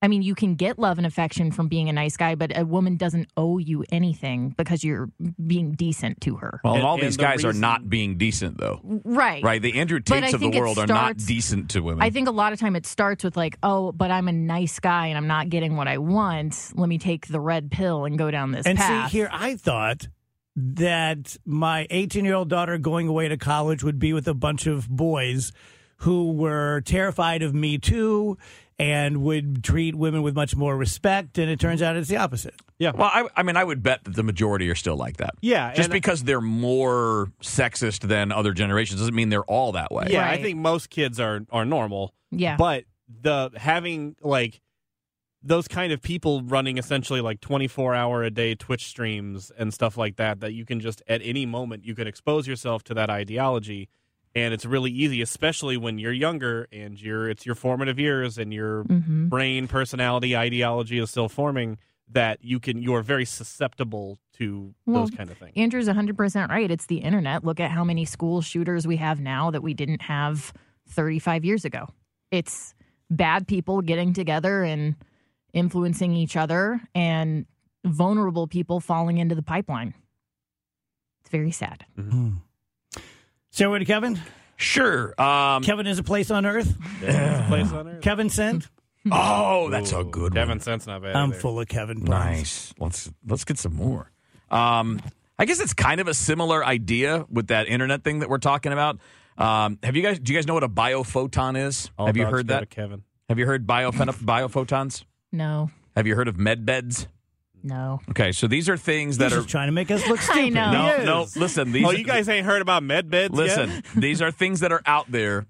I 0.00 0.06
mean, 0.06 0.22
you 0.22 0.36
can 0.36 0.54
get 0.54 0.78
love 0.78 0.98
and 0.98 1.06
affection 1.06 1.50
from 1.50 1.66
being 1.66 1.88
a 1.88 1.92
nice 1.92 2.16
guy, 2.16 2.36
but 2.36 2.56
a 2.56 2.64
woman 2.64 2.96
doesn't 2.96 3.28
owe 3.36 3.58
you 3.58 3.84
anything 3.90 4.54
because 4.56 4.84
you're 4.84 5.10
being 5.44 5.72
decent 5.72 6.20
to 6.20 6.36
her. 6.36 6.60
Well, 6.62 6.74
And- 6.74 6.84
all 6.84 6.94
and 6.94 7.02
these 7.02 7.16
the 7.16 7.22
guys 7.24 7.44
are 7.44 7.52
not 7.52 7.90
being 7.90 8.16
decent, 8.16 8.58
though. 8.58 8.80
Right. 8.84 9.42
Right? 9.42 9.60
The 9.60 9.76
Andrew 9.80 9.98
Tates 9.98 10.32
of 10.32 10.38
the 10.40 10.46
think 10.46 10.54
it 10.54 10.60
world 10.60 10.78
are 10.78 10.86
not 10.86 11.16
decent 11.16 11.70
to 11.70 11.80
women. 11.80 12.00
I 12.02 12.10
think 12.10 12.28
a 12.28 12.30
lot 12.30 12.52
of 12.52 12.60
time 12.60 12.76
it 12.76 12.86
starts 12.86 13.24
with 13.24 13.36
like, 13.36 13.58
oh, 13.64 13.90
but 13.90 14.12
I'm 14.12 14.28
a 14.28 14.32
nice 14.32 14.78
guy 14.78 15.08
and 15.08 15.18
I'm 15.18 15.26
not 15.26 15.48
getting 15.48 15.74
what 15.76 15.88
I 15.88 15.98
want. 15.98 16.72
Let 16.76 16.88
me 16.88 16.98
take 16.98 17.26
the 17.26 17.40
red 17.40 17.70
pill 17.72 18.04
and 18.04 18.16
go 18.16 18.30
down 18.30 18.52
this 18.52 18.66
And 18.66 18.78
path. 18.78 19.10
see, 19.10 19.18
here 19.18 19.28
I 19.32 19.56
thought 19.56 20.06
that 20.54 21.36
my 21.44 21.86
18 21.90 22.24
year 22.24 22.34
old 22.34 22.48
daughter 22.48 22.78
going 22.78 23.08
away 23.08 23.28
to 23.28 23.36
college 23.36 23.82
would 23.82 23.98
be 23.98 24.12
with 24.12 24.28
a 24.28 24.34
bunch 24.34 24.66
of 24.66 24.88
boys 24.88 25.52
who 26.02 26.32
were 26.32 26.80
terrified 26.82 27.42
of 27.42 27.52
Me 27.54 27.78
Too 27.78 28.38
and 28.78 29.22
would 29.22 29.64
treat 29.64 29.94
women 29.94 30.22
with 30.22 30.34
much 30.34 30.54
more 30.54 30.76
respect. 30.76 31.36
And 31.38 31.50
it 31.50 31.58
turns 31.58 31.82
out 31.82 31.96
it's 31.96 32.08
the 32.08 32.16
opposite. 32.16 32.54
Yeah. 32.78 32.92
well, 32.94 33.10
I, 33.12 33.26
I 33.36 33.42
mean, 33.42 33.56
I 33.56 33.64
would 33.64 33.82
bet 33.82 34.04
that 34.04 34.14
the 34.14 34.22
majority 34.22 34.70
are 34.70 34.76
still 34.76 34.96
like 34.96 35.16
that. 35.16 35.34
Yeah, 35.40 35.74
Just 35.74 35.90
uh, 35.90 35.92
because 35.92 36.22
they're 36.24 36.40
more 36.40 37.32
sexist 37.42 38.06
than 38.06 38.30
other 38.30 38.52
generations 38.52 39.00
doesn't 39.00 39.14
mean 39.14 39.30
they're 39.30 39.42
all 39.44 39.72
that 39.72 39.90
way. 39.90 40.06
yeah, 40.10 40.28
I 40.28 40.40
think 40.40 40.58
most 40.58 40.90
kids 40.90 41.18
are 41.18 41.40
are 41.50 41.64
normal. 41.64 42.14
yeah. 42.30 42.56
But 42.56 42.84
the 43.22 43.50
having 43.56 44.14
like 44.22 44.60
those 45.42 45.66
kind 45.66 45.92
of 45.92 46.02
people 46.02 46.42
running 46.42 46.78
essentially 46.78 47.20
like 47.20 47.40
24 47.40 47.94
hour 47.94 48.22
a 48.22 48.30
day 48.30 48.54
Twitch 48.54 48.86
streams 48.86 49.50
and 49.56 49.72
stuff 49.72 49.96
like 49.96 50.16
that 50.16 50.40
that 50.40 50.52
you 50.52 50.64
can 50.66 50.80
just 50.80 51.02
at 51.08 51.20
any 51.24 51.46
moment 51.46 51.84
you 51.84 51.94
can 51.94 52.06
expose 52.06 52.46
yourself 52.46 52.82
to 52.84 52.94
that 52.94 53.08
ideology 53.08 53.88
and 54.34 54.52
it's 54.54 54.64
really 54.64 54.90
easy 54.90 55.22
especially 55.22 55.76
when 55.76 55.98
you're 55.98 56.12
younger 56.12 56.68
and 56.72 57.00
you're 57.00 57.28
it's 57.28 57.44
your 57.46 57.54
formative 57.54 57.98
years 57.98 58.38
and 58.38 58.52
your 58.52 58.84
Mhm. 58.84 59.28
brain 59.28 59.66
personality 59.68 60.36
ideology 60.36 60.98
is 60.98 61.10
still 61.10 61.28
forming 61.28 61.78
that 62.10 62.42
you 62.42 62.58
can 62.60 62.80
you 62.82 62.94
are 62.94 63.02
very 63.02 63.24
susceptible 63.24 64.18
to 64.34 64.74
Well, 64.86 65.02
those 65.02 65.10
kind 65.10 65.30
of 65.30 65.36
things. 65.38 65.52
Andrew's 65.56 65.88
100% 65.88 66.48
right. 66.50 66.70
It's 66.70 66.86
the 66.86 66.98
internet. 66.98 67.44
Look 67.44 67.60
at 67.60 67.70
how 67.70 67.84
many 67.84 68.04
school 68.04 68.40
shooters 68.40 68.86
we 68.86 68.96
have 68.96 69.20
now 69.20 69.50
that 69.50 69.62
we 69.62 69.74
didn't 69.74 70.02
have 70.02 70.52
35 70.88 71.44
years 71.44 71.64
ago. 71.66 71.88
It's 72.30 72.74
bad 73.10 73.46
people 73.46 73.82
getting 73.82 74.12
together 74.14 74.62
and 74.64 74.94
influencing 75.52 76.12
each 76.14 76.36
other 76.36 76.80
and 76.94 77.44
vulnerable 77.84 78.46
people 78.46 78.80
falling 78.80 79.18
into 79.18 79.34
the 79.34 79.42
pipeline. 79.42 79.92
It's 81.20 81.30
very 81.30 81.50
sad. 81.50 81.84
So, 83.50 83.76
to 83.76 83.84
Kevin? 83.84 84.20
Sure. 84.56 85.14
Um, 85.20 85.62
Kevin 85.62 85.86
is 85.86 85.98
a 85.98 86.02
place 86.02 86.30
on 86.30 86.44
earth. 86.44 86.76
Place 87.00 87.72
on 87.72 87.88
earth. 87.88 88.02
Kevin 88.02 88.28
sent. 88.28 88.68
oh, 89.12 89.70
that's 89.70 89.92
a 89.92 90.04
good 90.04 90.34
Kevin 90.34 90.48
one. 90.56 90.60
Sense 90.60 90.86
not 90.86 91.02
bad. 91.02 91.14
I'm 91.14 91.30
either. 91.30 91.40
full 91.40 91.60
of 91.60 91.68
Kevin. 91.68 91.98
puns. 92.04 92.08
Nice. 92.08 92.74
Let's 92.78 93.10
let's 93.26 93.44
get 93.44 93.58
some 93.58 93.74
more. 93.74 94.10
Um, 94.50 95.00
I 95.38 95.44
guess 95.44 95.60
it's 95.60 95.74
kind 95.74 96.00
of 96.00 96.08
a 96.08 96.14
similar 96.14 96.64
idea 96.64 97.24
with 97.30 97.48
that 97.48 97.68
internet 97.68 98.02
thing 98.02 98.18
that 98.18 98.28
we're 98.28 98.38
talking 98.38 98.72
about. 98.72 98.98
Um, 99.38 99.78
have 99.84 99.94
you 99.94 100.02
guys? 100.02 100.18
Do 100.18 100.32
you 100.32 100.38
guys 100.38 100.46
know 100.46 100.54
what 100.54 100.64
a 100.64 100.68
biophoton 100.68 101.56
is? 101.66 101.90
All 101.96 102.06
have 102.06 102.16
you 102.16 102.26
heard 102.26 102.48
that? 102.48 102.70
Kevin? 102.70 103.04
Have 103.28 103.38
you 103.38 103.46
heard 103.46 103.66
biophon- 103.66 104.10
biophotons? 104.24 105.04
No, 105.30 105.70
Have 105.94 106.06
you 106.06 106.16
heard 106.16 106.28
of 106.28 106.38
med 106.38 106.64
beds? 106.66 107.06
No. 107.62 108.00
Okay, 108.10 108.32
so 108.32 108.46
these 108.46 108.68
are 108.68 108.76
things 108.76 109.18
that 109.18 109.26
He's 109.26 109.34
are 109.34 109.38
just 109.38 109.48
trying 109.48 109.68
to 109.68 109.72
make 109.72 109.90
us 109.90 110.06
look 110.06 110.20
stupid. 110.20 110.56
I 110.56 110.58
know. 110.72 110.72
no, 110.72 111.04
no. 111.04 111.26
Listen, 111.36 111.68
oh, 111.68 111.72
these 111.72 111.84
oh, 111.84 111.88
are- 111.90 111.94
you 111.94 112.04
guys 112.04 112.28
ain't 112.28 112.46
heard 112.46 112.62
about 112.62 112.82
med 112.82 113.10
beds 113.10 113.34
Listen, 113.34 113.70
yet? 113.70 113.84
these 113.96 114.22
are 114.22 114.30
things 114.30 114.60
that 114.60 114.72
are 114.72 114.82
out 114.86 115.10
there. 115.10 115.46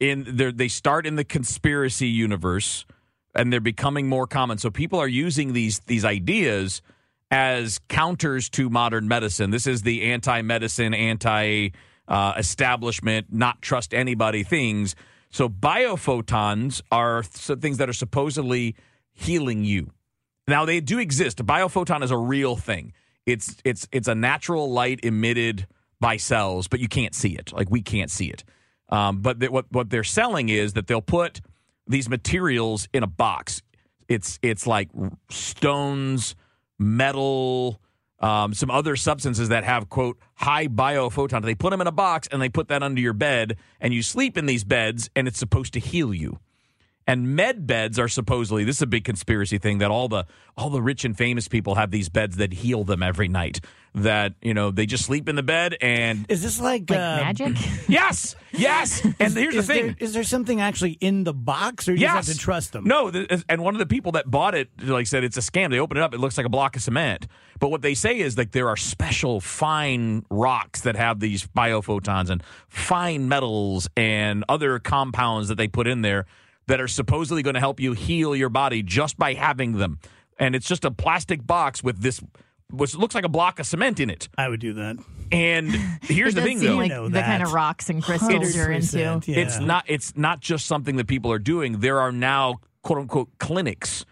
In 0.00 0.24
they're- 0.36 0.52
they 0.52 0.68
start 0.68 1.06
in 1.06 1.16
the 1.16 1.24
conspiracy 1.24 2.08
universe, 2.08 2.84
and 3.34 3.52
they're 3.52 3.60
becoming 3.60 4.08
more 4.08 4.26
common. 4.26 4.58
So 4.58 4.70
people 4.70 4.98
are 4.98 5.08
using 5.08 5.52
these 5.52 5.80
these 5.80 6.04
ideas 6.04 6.82
as 7.30 7.78
counters 7.88 8.48
to 8.50 8.68
modern 8.68 9.08
medicine. 9.08 9.50
This 9.50 9.66
is 9.66 9.82
the 9.82 10.02
anti-medicine, 10.02 10.92
anti-establishment, 10.92 13.26
not 13.30 13.62
trust 13.62 13.94
anybody 13.94 14.42
things. 14.42 14.94
So 15.30 15.48
biophotons 15.48 16.82
are 16.90 17.22
th- 17.22 17.58
things 17.60 17.78
that 17.78 17.88
are 17.88 17.94
supposedly 17.94 18.74
healing 19.12 19.64
you. 19.64 19.92
Now 20.52 20.66
they 20.66 20.80
do 20.80 20.98
exist. 20.98 21.40
A 21.40 21.44
biophoton 21.44 22.04
is 22.04 22.10
a 22.10 22.16
real 22.16 22.56
thing. 22.56 22.92
It's 23.24 23.56
it's 23.64 23.88
it's 23.90 24.06
a 24.06 24.14
natural 24.14 24.70
light 24.70 25.00
emitted 25.02 25.66
by 25.98 26.18
cells, 26.18 26.68
but 26.68 26.78
you 26.78 26.88
can't 26.88 27.14
see 27.14 27.30
it. 27.30 27.54
Like 27.54 27.70
we 27.70 27.80
can't 27.80 28.10
see 28.10 28.26
it. 28.26 28.44
Um, 28.90 29.22
but 29.22 29.40
th- 29.40 29.50
what 29.50 29.64
what 29.70 29.88
they're 29.88 30.04
selling 30.04 30.50
is 30.50 30.74
that 30.74 30.88
they'll 30.88 31.00
put 31.00 31.40
these 31.86 32.06
materials 32.06 32.86
in 32.92 33.02
a 33.02 33.06
box. 33.06 33.62
It's 34.08 34.38
it's 34.42 34.66
like 34.66 34.90
stones, 35.30 36.34
metal, 36.78 37.80
um, 38.20 38.52
some 38.52 38.70
other 38.70 38.94
substances 38.94 39.48
that 39.48 39.64
have 39.64 39.88
quote 39.88 40.18
high 40.34 40.66
biophotons. 40.66 41.44
They 41.44 41.54
put 41.54 41.70
them 41.70 41.80
in 41.80 41.86
a 41.86 41.92
box 41.92 42.28
and 42.30 42.42
they 42.42 42.50
put 42.50 42.68
that 42.68 42.82
under 42.82 43.00
your 43.00 43.14
bed, 43.14 43.56
and 43.80 43.94
you 43.94 44.02
sleep 44.02 44.36
in 44.36 44.44
these 44.44 44.64
beds, 44.64 45.08
and 45.16 45.26
it's 45.26 45.38
supposed 45.38 45.72
to 45.72 45.80
heal 45.80 46.12
you. 46.12 46.38
And 47.06 47.34
med 47.34 47.66
beds 47.66 47.98
are 47.98 48.08
supposedly 48.08 48.64
this 48.64 48.76
is 48.76 48.82
a 48.82 48.86
big 48.86 49.04
conspiracy 49.04 49.58
thing 49.58 49.78
that 49.78 49.90
all 49.90 50.08
the 50.08 50.24
all 50.56 50.70
the 50.70 50.82
rich 50.82 51.04
and 51.04 51.16
famous 51.16 51.48
people 51.48 51.74
have 51.74 51.90
these 51.90 52.08
beds 52.08 52.36
that 52.36 52.52
heal 52.52 52.84
them 52.84 53.02
every 53.02 53.28
night. 53.28 53.60
That 53.94 54.34
you 54.40 54.54
know 54.54 54.70
they 54.70 54.86
just 54.86 55.04
sleep 55.04 55.28
in 55.28 55.36
the 55.36 55.42
bed 55.42 55.76
and 55.82 56.24
Is 56.30 56.42
this 56.42 56.60
like, 56.60 56.88
Like 56.88 56.98
uh, 56.98 57.16
magic? 57.16 57.56
yes, 57.88 58.36
yes. 58.52 59.04
And 59.04 59.34
here's 59.34 59.52
the 59.54 59.60
is 59.60 59.66
thing: 59.66 59.86
There, 59.86 59.96
is 59.98 60.14
there 60.14 60.24
something 60.24 60.62
actually 60.62 60.92
in 60.92 61.24
the 61.24 61.34
box, 61.34 61.88
or 61.88 61.92
you 61.92 61.98
yes, 62.00 62.14
just 62.14 62.28
have 62.28 62.36
to 62.36 62.40
trust 62.42 62.72
them? 62.72 62.84
No, 62.84 63.10
th- 63.10 63.44
and 63.50 63.62
one 63.62 63.74
of 63.74 63.80
the 63.80 63.86
people 63.86 64.12
that 64.12 64.30
bought 64.30 64.54
it 64.54 64.70
like 64.82 65.06
said 65.06 65.24
it's 65.24 65.36
a 65.36 65.40
scam. 65.40 65.70
They 65.70 65.78
open 65.78 65.98
it 65.98 66.02
up, 66.02 66.14
it 66.14 66.20
looks 66.20 66.38
like 66.38 66.46
a 66.46 66.50
block 66.50 66.76
of 66.76 66.82
cement. 66.82 67.26
But 67.58 67.68
what 67.68 67.82
they 67.82 67.94
say 67.94 68.18
is 68.18 68.38
like 68.38 68.52
there 68.52 68.68
are 68.68 68.76
special 68.76 69.40
fine 69.40 70.24
rocks 70.30 70.80
that 70.82 70.96
have 70.96 71.20
these 71.20 71.46
biophotons 71.46 72.30
and 72.30 72.42
fine 72.68 73.28
metals 73.28 73.88
and 73.94 74.42
other 74.48 74.78
compounds 74.78 75.48
that 75.48 75.56
they 75.56 75.68
put 75.68 75.86
in 75.86 76.00
there 76.00 76.24
that 76.66 76.80
are 76.80 76.88
supposedly 76.88 77.42
going 77.42 77.54
to 77.54 77.60
help 77.60 77.80
you 77.80 77.92
heal 77.92 78.34
your 78.34 78.48
body 78.48 78.82
just 78.82 79.18
by 79.18 79.34
having 79.34 79.72
them. 79.72 79.98
And 80.38 80.54
it's 80.54 80.66
just 80.66 80.84
a 80.84 80.90
plastic 80.90 81.46
box 81.46 81.82
with 81.82 82.00
this, 82.00 82.20
which 82.70 82.96
looks 82.96 83.14
like 83.14 83.24
a 83.24 83.28
block 83.28 83.58
of 83.58 83.66
cement 83.66 84.00
in 84.00 84.10
it. 84.10 84.28
I 84.36 84.48
would 84.48 84.60
do 84.60 84.72
that. 84.74 84.96
And 85.30 85.70
here's 86.02 86.34
the 86.34 86.42
thing, 86.42 86.60
though. 86.60 86.76
like 86.76 86.90
know 86.90 87.08
the 87.08 87.20
kind 87.20 87.42
of 87.42 87.52
rocks 87.52 87.88
and 87.88 88.02
crystals 88.02 88.54
you're 88.54 88.70
into. 88.70 88.98
yeah. 88.98 89.38
It's 89.38 89.58
not. 89.58 89.84
It's 89.88 90.16
not 90.16 90.40
just 90.40 90.66
something 90.66 90.96
that 90.96 91.06
people 91.06 91.32
are 91.32 91.38
doing. 91.38 91.80
There 91.80 92.00
are 92.00 92.12
now 92.12 92.60
quote 92.82 92.98
unquote 92.98 93.30
clinics, 93.38 94.04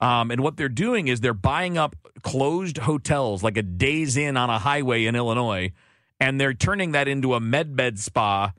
um, 0.00 0.30
and 0.30 0.40
what 0.40 0.56
they're 0.56 0.68
doing 0.68 1.08
is 1.08 1.20
they're 1.20 1.34
buying 1.34 1.76
up 1.76 1.96
closed 2.22 2.78
hotels, 2.78 3.42
like 3.42 3.56
a 3.56 3.62
Days 3.62 4.16
Inn 4.16 4.36
on 4.36 4.50
a 4.50 4.58
highway 4.60 5.06
in 5.06 5.16
Illinois, 5.16 5.72
and 6.20 6.40
they're 6.40 6.54
turning 6.54 6.92
that 6.92 7.08
into 7.08 7.34
a 7.34 7.40
med 7.40 7.74
bed 7.74 7.98
spa. 7.98 8.52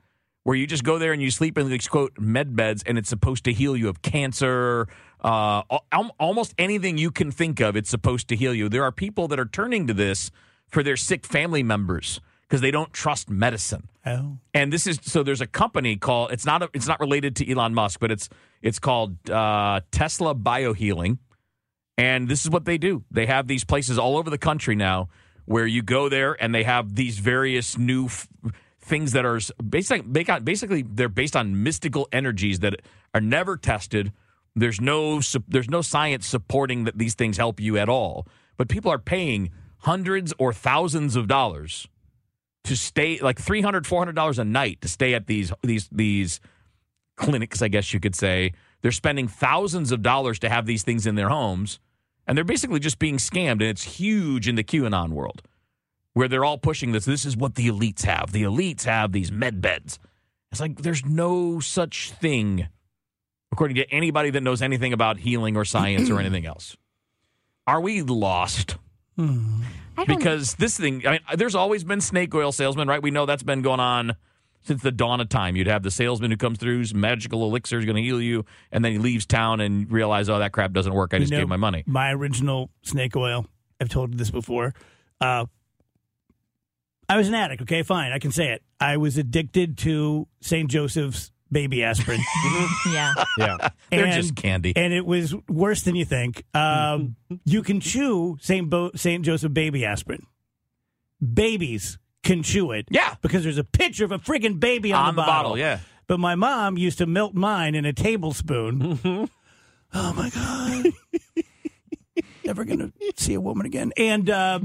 Where 0.50 0.58
you 0.58 0.66
just 0.66 0.82
go 0.82 0.98
there 0.98 1.12
and 1.12 1.22
you 1.22 1.30
sleep 1.30 1.56
in 1.58 1.68
these 1.70 1.86
quote 1.86 2.18
med 2.18 2.56
beds, 2.56 2.82
and 2.84 2.98
it's 2.98 3.08
supposed 3.08 3.44
to 3.44 3.52
heal 3.52 3.76
you 3.76 3.88
of 3.88 4.02
cancer, 4.02 4.88
uh, 5.22 5.62
al- 5.92 6.16
almost 6.18 6.56
anything 6.58 6.98
you 6.98 7.12
can 7.12 7.30
think 7.30 7.60
of. 7.60 7.76
It's 7.76 7.88
supposed 7.88 8.26
to 8.30 8.34
heal 8.34 8.52
you. 8.52 8.68
There 8.68 8.82
are 8.82 8.90
people 8.90 9.28
that 9.28 9.38
are 9.38 9.44
turning 9.46 9.86
to 9.86 9.94
this 9.94 10.32
for 10.66 10.82
their 10.82 10.96
sick 10.96 11.24
family 11.24 11.62
members 11.62 12.20
because 12.48 12.60
they 12.62 12.72
don't 12.72 12.92
trust 12.92 13.30
medicine 13.30 13.88
Oh. 14.04 14.38
and 14.52 14.72
this 14.72 14.88
is 14.88 14.98
so 15.02 15.22
there's 15.22 15.40
a 15.40 15.46
company 15.46 15.94
called 15.94 16.32
it's 16.32 16.44
not 16.44 16.64
a, 16.64 16.70
it's 16.74 16.88
not 16.88 16.98
related 16.98 17.36
to 17.36 17.48
Elon 17.48 17.72
Musk, 17.72 18.00
but 18.00 18.10
it's 18.10 18.28
it's 18.60 18.80
called 18.80 19.30
uh, 19.30 19.82
Tesla 19.92 20.34
Biohealing, 20.34 21.18
and 21.96 22.28
this 22.28 22.42
is 22.44 22.50
what 22.50 22.64
they 22.64 22.76
do. 22.76 23.04
They 23.08 23.26
have 23.26 23.46
these 23.46 23.62
places 23.62 24.00
all 24.00 24.16
over 24.18 24.28
the 24.30 24.38
country 24.50 24.74
now 24.74 25.10
where 25.44 25.68
you 25.68 25.82
go 25.82 26.08
there 26.08 26.36
and 26.42 26.52
they 26.52 26.64
have 26.64 26.96
these 26.96 27.20
various 27.20 27.78
new 27.78 28.06
f- 28.06 28.26
things 28.90 29.12
that 29.12 29.24
are 29.24 29.40
basically 29.66 30.40
basically 30.40 30.82
they're 30.82 31.08
based 31.08 31.36
on 31.36 31.62
mystical 31.62 32.08
energies 32.12 32.58
that 32.58 32.74
are 33.14 33.20
never 33.20 33.56
tested. 33.56 34.12
There's 34.54 34.80
no 34.80 35.20
there's 35.48 35.70
no 35.70 35.80
science 35.80 36.26
supporting 36.26 36.84
that 36.84 36.98
these 36.98 37.14
things 37.14 37.38
help 37.38 37.60
you 37.60 37.78
at 37.78 37.88
all, 37.88 38.26
but 38.58 38.68
people 38.68 38.90
are 38.90 38.98
paying 38.98 39.50
hundreds 39.78 40.34
or 40.38 40.52
thousands 40.52 41.16
of 41.16 41.28
dollars 41.28 41.88
to 42.64 42.76
stay 42.76 43.18
like 43.20 43.38
300 43.38 43.86
400 43.86 44.14
dollars 44.14 44.38
a 44.38 44.44
night 44.44 44.82
to 44.82 44.88
stay 44.88 45.14
at 45.14 45.26
these 45.26 45.52
these 45.62 45.88
these 45.90 46.40
clinics 47.16 47.62
i 47.62 47.68
guess 47.68 47.94
you 47.94 48.00
could 48.00 48.14
say. 48.14 48.52
They're 48.82 48.92
spending 48.92 49.28
thousands 49.28 49.92
of 49.92 50.02
dollars 50.02 50.38
to 50.38 50.48
have 50.48 50.64
these 50.64 50.82
things 50.82 51.06
in 51.06 51.14
their 51.14 51.28
homes 51.28 51.78
and 52.26 52.36
they're 52.36 52.44
basically 52.44 52.80
just 52.80 52.98
being 52.98 53.18
scammed 53.18 53.60
and 53.60 53.70
it's 53.74 53.82
huge 53.82 54.48
in 54.48 54.54
the 54.54 54.64
qanon 54.64 55.10
world 55.10 55.42
where 56.14 56.28
they're 56.28 56.44
all 56.44 56.58
pushing 56.58 56.92
this 56.92 57.04
this 57.04 57.24
is 57.24 57.36
what 57.36 57.54
the 57.54 57.68
elites 57.68 58.02
have. 58.04 58.32
The 58.32 58.42
elites 58.42 58.84
have 58.84 59.12
these 59.12 59.30
med 59.30 59.60
beds. 59.60 59.98
It's 60.52 60.60
like 60.60 60.82
there's 60.82 61.04
no 61.04 61.60
such 61.60 62.10
thing 62.12 62.68
according 63.52 63.76
to 63.76 63.88
anybody 63.90 64.30
that 64.30 64.42
knows 64.42 64.62
anything 64.62 64.92
about 64.92 65.18
healing 65.18 65.56
or 65.56 65.64
science 65.64 66.10
or 66.10 66.20
anything 66.20 66.46
else. 66.46 66.76
Are 67.66 67.80
we 67.80 68.02
lost? 68.02 68.76
Because 70.06 70.54
this 70.54 70.76
thing 70.78 71.06
I 71.06 71.10
mean, 71.12 71.20
there's 71.36 71.54
always 71.54 71.84
been 71.84 72.00
snake 72.00 72.34
oil 72.34 72.52
salesmen 72.52 72.88
right? 72.88 73.02
We 73.02 73.10
know 73.10 73.26
that's 73.26 73.42
been 73.42 73.62
going 73.62 73.80
on 73.80 74.16
since 74.62 74.82
the 74.82 74.90
dawn 74.92 75.20
of 75.20 75.28
time. 75.28 75.56
You'd 75.56 75.66
have 75.68 75.82
the 75.82 75.90
salesman 75.90 76.30
who 76.30 76.36
comes 76.36 76.58
through 76.58 76.78
whose 76.78 76.94
magical 76.94 77.44
elixir 77.44 77.78
is 77.78 77.84
going 77.84 77.96
to 77.96 78.02
heal 78.02 78.20
you 78.20 78.44
and 78.72 78.84
then 78.84 78.92
he 78.92 78.98
leaves 78.98 79.26
town 79.26 79.60
and 79.60 79.90
realizes, 79.90 80.30
oh 80.30 80.38
that 80.38 80.52
crap 80.52 80.72
doesn't 80.72 80.94
work. 80.94 81.12
I 81.14 81.18
just 81.18 81.30
You 81.30 81.38
know, 81.38 81.42
gave 81.42 81.48
my 81.48 81.56
money. 81.56 81.84
My 81.86 82.12
original 82.12 82.70
snake 82.82 83.14
oil. 83.14 83.46
I've 83.80 83.88
told 83.88 84.12
you 84.12 84.18
this 84.18 84.30
before. 84.30 84.74
Uh, 85.20 85.46
I 87.10 87.16
was 87.16 87.26
an 87.26 87.34
addict. 87.34 87.62
Okay, 87.62 87.82
fine, 87.82 88.12
I 88.12 88.20
can 88.20 88.30
say 88.30 88.52
it. 88.52 88.62
I 88.78 88.96
was 88.96 89.18
addicted 89.18 89.76
to 89.78 90.28
St. 90.40 90.70
Joseph's 90.70 91.32
baby 91.50 91.82
aspirin. 91.82 92.20
yeah. 92.92 93.12
Yeah. 93.36 93.56
they're 93.90 94.04
and, 94.04 94.12
just 94.14 94.36
candy 94.36 94.72
and 94.76 94.92
it 94.92 95.04
was 95.04 95.34
worse 95.48 95.82
than 95.82 95.96
you 95.96 96.04
think. 96.04 96.44
Um, 96.54 97.16
you 97.44 97.64
can 97.64 97.80
chew 97.80 98.38
St. 98.40 98.70
Bo- 98.70 98.92
St. 98.94 99.24
Joseph 99.24 99.52
baby 99.52 99.84
aspirin. 99.84 100.24
Babies 101.20 101.98
can 102.22 102.44
chew 102.44 102.70
it. 102.70 102.86
Yeah. 102.90 103.16
because 103.22 103.42
there's 103.42 103.58
a 103.58 103.64
picture 103.64 104.04
of 104.04 104.12
a 104.12 104.18
friggin' 104.20 104.60
baby 104.60 104.92
on, 104.92 105.08
on 105.08 105.16
the 105.16 105.22
bottle 105.22 105.58
yeah 105.58 105.80
But 106.06 106.20
my 106.20 106.36
mom 106.36 106.78
used 106.78 106.98
to 106.98 107.06
melt 107.06 107.34
mine 107.34 107.74
in 107.74 107.84
a 107.84 107.92
tablespoon. 107.92 109.00
oh 109.92 110.12
my 110.12 110.30
god! 110.30 111.44
Never 112.44 112.64
gonna 112.64 112.92
see 113.16 113.34
a 113.34 113.40
woman 113.40 113.66
again. 113.66 113.92
And 113.96 114.30
uh, 114.30 114.60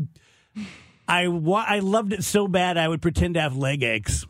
I 1.07 1.27
wa- 1.27 1.65
I 1.67 1.79
loved 1.79 2.13
it 2.13 2.23
so 2.23 2.47
bad 2.47 2.77
I 2.77 2.87
would 2.87 3.01
pretend 3.01 3.35
to 3.35 3.41
have 3.41 3.55
leg 3.55 3.83
aches. 3.83 4.25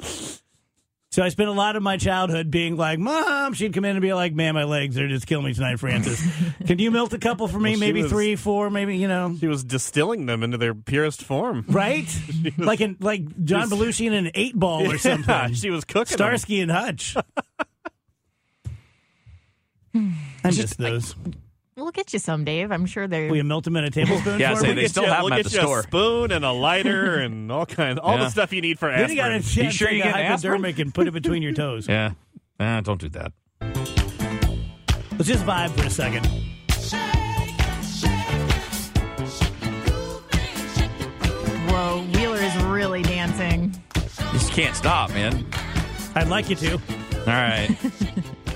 So 1.11 1.23
I 1.23 1.29
spent 1.29 1.47
a 1.47 1.53
lot 1.53 1.77
of 1.77 1.83
my 1.83 1.95
childhood 1.95 2.51
being 2.51 2.75
like, 2.75 2.99
"Mom," 2.99 3.53
she'd 3.53 3.73
come 3.73 3.85
in 3.85 3.91
and 3.91 4.01
be 4.01 4.13
like, 4.13 4.33
"Man, 4.33 4.53
my 4.53 4.65
legs 4.65 4.97
are 4.99 5.07
just 5.07 5.25
killing 5.25 5.45
me 5.45 5.53
tonight, 5.53 5.79
Francis. 5.79 6.21
Can 6.67 6.77
you 6.77 6.91
melt 6.91 7.13
a 7.13 7.17
couple 7.17 7.47
for 7.47 7.57
me? 7.57 7.71
Well, 7.71 7.79
maybe 7.79 8.01
was- 8.03 8.11
three, 8.11 8.35
four, 8.35 8.69
maybe 8.69 8.97
you 8.97 9.07
know." 9.07 9.33
She 9.39 9.47
was 9.47 9.63
distilling 9.63 10.25
them 10.25 10.43
into 10.43 10.57
their 10.57 10.73
purest 10.75 11.23
form. 11.23 11.63
Right, 11.69 12.05
like 12.57 12.81
in 12.81 12.97
like 12.99 13.45
John 13.45 13.69
Belushi 13.69 14.07
in 14.07 14.13
an 14.13 14.31
eight 14.35 14.59
ball 14.59 14.91
or 14.91 14.97
something. 14.97 15.23
Yeah, 15.29 15.47
she 15.53 15.69
was 15.69 15.85
cooking 15.85 16.17
them. 16.17 16.27
Starsky 16.27 16.59
and 16.59 16.69
Hutch. 16.71 17.15
I 19.95 20.11
miss 20.43 20.75
those. 20.75 21.15
We'll 21.77 21.91
get 21.91 22.13
you 22.13 22.19
some, 22.19 22.45
Dave. 22.45 22.71
I'm 22.71 22.85
sure 22.85 23.05
they're. 23.05 23.27
Will 23.27 23.35
you 23.35 23.43
melt 23.43 23.65
them 23.65 23.75
in 23.75 23.83
a 23.83 23.91
tablespoon? 23.91 24.39
Yeah, 24.39 24.53
for 24.55 24.61
say 24.61 24.67
me? 24.69 24.73
they 24.75 24.81
Get 24.83 24.91
still 24.91 25.03
you- 25.03 25.09
have 25.09 25.19
we'll 25.23 25.29
them 25.31 25.39
at 25.39 25.43
get 25.43 25.51
the 25.51 25.57
you 25.57 25.61
store. 25.63 25.79
A 25.79 25.83
spoon 25.83 26.31
and 26.31 26.45
a 26.45 26.51
lighter 26.51 27.15
and 27.19 27.51
all 27.51 27.65
kind, 27.65 27.99
all 27.99 28.17
Yeah. 28.17 28.23
the 28.23 28.29
stuff 28.29 28.53
you 28.53 28.61
need 28.61 28.79
for 28.79 28.89
aspirin. 28.89 29.07
Then 29.09 29.17
you 29.17 29.21
got 29.21 29.31
aspirin. 29.33 29.65
to 29.65 29.65
You 29.65 29.71
sure 29.71 29.91
you 29.91 30.03
take 30.03 30.13
get 30.13 30.21
a 30.21 30.23
aspirin? 30.23 30.51
hypodermic 30.53 30.79
and 30.79 30.93
put 30.93 31.07
it 31.07 31.11
between 31.11 31.41
your 31.43 31.53
toes. 31.53 31.87
yeah 31.89 32.11
Eh, 32.59 32.79
don't 32.81 33.01
do 33.01 33.09
that 33.09 33.33
Let's 35.17 35.27
just 35.27 35.45
vibe 35.45 35.71
for 35.71 35.85
a 35.85 35.89
second. 35.89 36.25
Whoa, 41.69 42.01
Wheeler 42.13 42.37
is 42.37 42.55
really 42.63 43.01
dancing. 43.01 43.73
you 43.95 44.31
just 44.33 44.51
can't 44.51 44.75
stop 44.75 45.09
man 45.11 45.45
I'd 46.15 46.27
like 46.27 46.49
you 46.49 46.55
to. 46.57 46.73
all 46.73 46.79
right 47.25 47.69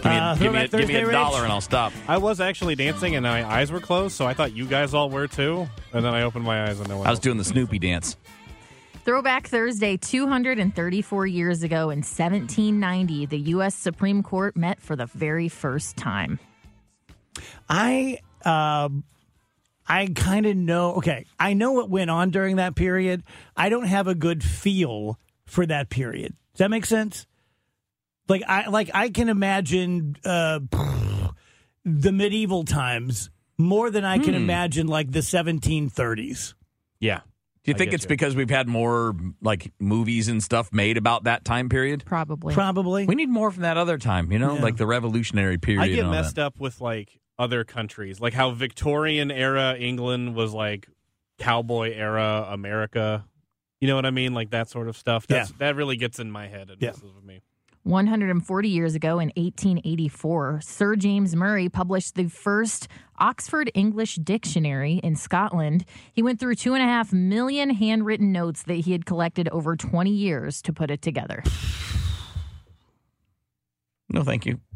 give 0.01 0.12
me, 0.12 0.18
Uh, 0.18 0.36
a, 0.36 0.38
give 0.39 0.53
me, 0.53 0.60
a, 0.60 0.68
give 0.68 0.88
me 0.88 0.96
a 0.96 1.06
Rich? 1.06 1.13
dollar 1.13 1.44
and 1.44 1.51
i'll 1.51 1.62
stop 1.62 1.91
I 2.08 2.18
was 2.18 2.39
actually 2.41 2.75
dancing 2.75 3.15
and 3.15 3.24
my 3.24 3.44
eyes 3.48 3.72
were 3.72 3.79
closed, 3.79 4.15
so 4.15 4.25
I 4.25 4.34
thought 4.34 4.56
you 4.56 4.65
guys 4.65 4.94
all 4.94 5.10
were 5.10 5.27
too. 5.27 5.68
And 5.94 6.03
then 6.06 6.13
I 6.13 6.24
opened 6.24 6.46
my 6.46 6.68
eyes 6.68 6.79
and 6.79 6.89
no 6.89 6.98
one. 6.98 7.08
i 7.08 7.10
was 7.12 7.18
else 7.18 7.24
doing 7.24 7.38
the 7.38 7.44
snoopy 7.44 7.79
dance 7.79 8.18
Throwback 9.06 9.48
Thursday, 9.48 9.98
234 9.98 11.25
years 11.25 11.63
ago 11.63 11.89
in 11.89 12.00
1790, 12.00 13.25
the 13.25 13.39
U.S. 13.56 13.74
Supreme 13.74 14.22
Court 14.22 14.56
met 14.56 14.79
for 14.82 14.96
the 14.96 15.08
very 15.08 15.50
first 15.50 15.98
time. 15.98 16.38
I 17.68 18.20
um 18.46 19.03
I 19.88 20.08
kind 20.13 20.46
of 20.46 20.56
know. 20.56 20.96
Okay, 20.96 21.25
I 21.39 21.53
know 21.53 21.72
what 21.72 21.89
went 21.89 22.12
on 22.12 22.29
during 22.29 22.58
that 22.58 22.75
period. 22.75 23.24
I 23.58 23.70
don't 23.70 23.88
have 23.88 24.08
a 24.08 24.13
good 24.13 24.44
feel 24.44 25.18
for 25.46 25.65
that 25.65 25.89
period. 25.89 26.36
Does 26.53 26.60
that 26.60 26.70
make 26.70 26.86
sense? 26.86 27.25
Like 28.29 28.43
I 28.48 28.69
like 28.69 28.91
I 28.93 29.09
can 29.09 29.27
imagine 29.27 30.15
uh, 30.24 30.59
the 31.83 32.12
medieval 32.12 32.63
times 32.63 33.29
more 33.57 33.89
than 33.89 34.05
I 34.05 34.19
can 34.19 34.36
imagine 34.36 34.88
like 34.88 35.12
the 35.12 35.19
1730s. 35.19 36.53
Yeah. 37.00 37.21
Do 37.63 37.71
you 37.71 37.75
I 37.75 37.77
think 37.77 37.93
it's 37.93 38.03
you. 38.05 38.09
because 38.09 38.36
we've 38.36 38.50
had 38.50 38.67
more 38.69 39.13
like 39.41 39.74
movies 39.79 40.27
and 40.29 40.41
stuff 40.41 40.71
made 40.71 40.95
about 40.98 41.25
that 41.25 41.43
time 41.43 41.67
period? 41.67 42.03
Probably. 42.05 42.53
Probably. 42.53 43.05
We 43.05 43.15
need 43.15 43.29
more 43.29 43.51
from 43.51 43.63
that 43.63 43.75
other 43.77 43.98
time, 43.98 44.31
you 44.31 44.39
know, 44.39 44.55
Yeah. 44.55 44.62
like 44.62 44.77
the 44.77 44.88
revolutionary 44.88 45.57
period. 45.57 45.81
I 45.83 45.88
get 45.89 46.05
messed 46.07 46.36
that. 46.36 46.45
up 46.45 46.59
with 46.59 46.79
like 46.79 47.19
other 47.38 47.63
countries, 47.65 48.21
like 48.21 48.33
how 48.33 48.51
Victorian 48.51 49.29
era 49.31 49.75
England 49.77 50.36
was 50.36 50.53
like 50.53 50.88
cowboy 51.38 51.93
era 51.93 52.48
America. 52.50 53.25
You 53.81 53.88
know 53.88 53.95
what 53.95 54.05
I 54.05 54.12
mean? 54.12 54.33
Like 54.33 54.51
that 54.51 54.69
sort 54.69 54.88
of 54.88 54.95
stuff. 54.98 55.27
That's, 55.27 55.51
That 55.53 55.75
really 55.75 55.95
gets 55.98 56.19
in 56.19 56.31
my 56.31 56.48
head 56.48 56.69
and 56.69 56.81
Yeah. 56.81 56.89
messes 56.89 57.13
with 57.13 57.24
me. 57.25 57.41
140 57.89 58.69
years 58.69 58.93
ago 58.96 59.13
in 59.19 59.29
1884, 59.36 60.60
Sir 60.63 60.96
James 60.96 61.36
Murray 61.36 61.69
published 61.69 62.13
the 62.15 62.27
first 62.27 62.88
Oxford 63.17 63.72
English 63.74 64.15
Dictionary 64.15 65.00
in 65.03 65.15
Scotland. 65.15 65.86
He 66.13 66.22
went 66.22 66.39
through 66.39 66.55
two 66.55 66.75
and 66.75 66.84
a 66.84 66.86
half 66.86 67.12
million 67.12 67.72
handwritten 67.72 68.31
notes 68.31 68.63
that 68.63 68.75
he 68.75 68.91
had 68.91 69.05
collected 69.08 69.50
over 69.50 69.75
20 69.75 70.12
years 70.12 70.62
to 70.62 70.72
put 70.72 70.91
it 70.91 71.01
together. 71.01 71.43
No, 74.10 74.24
thank 74.24 74.46
you. 74.46 74.60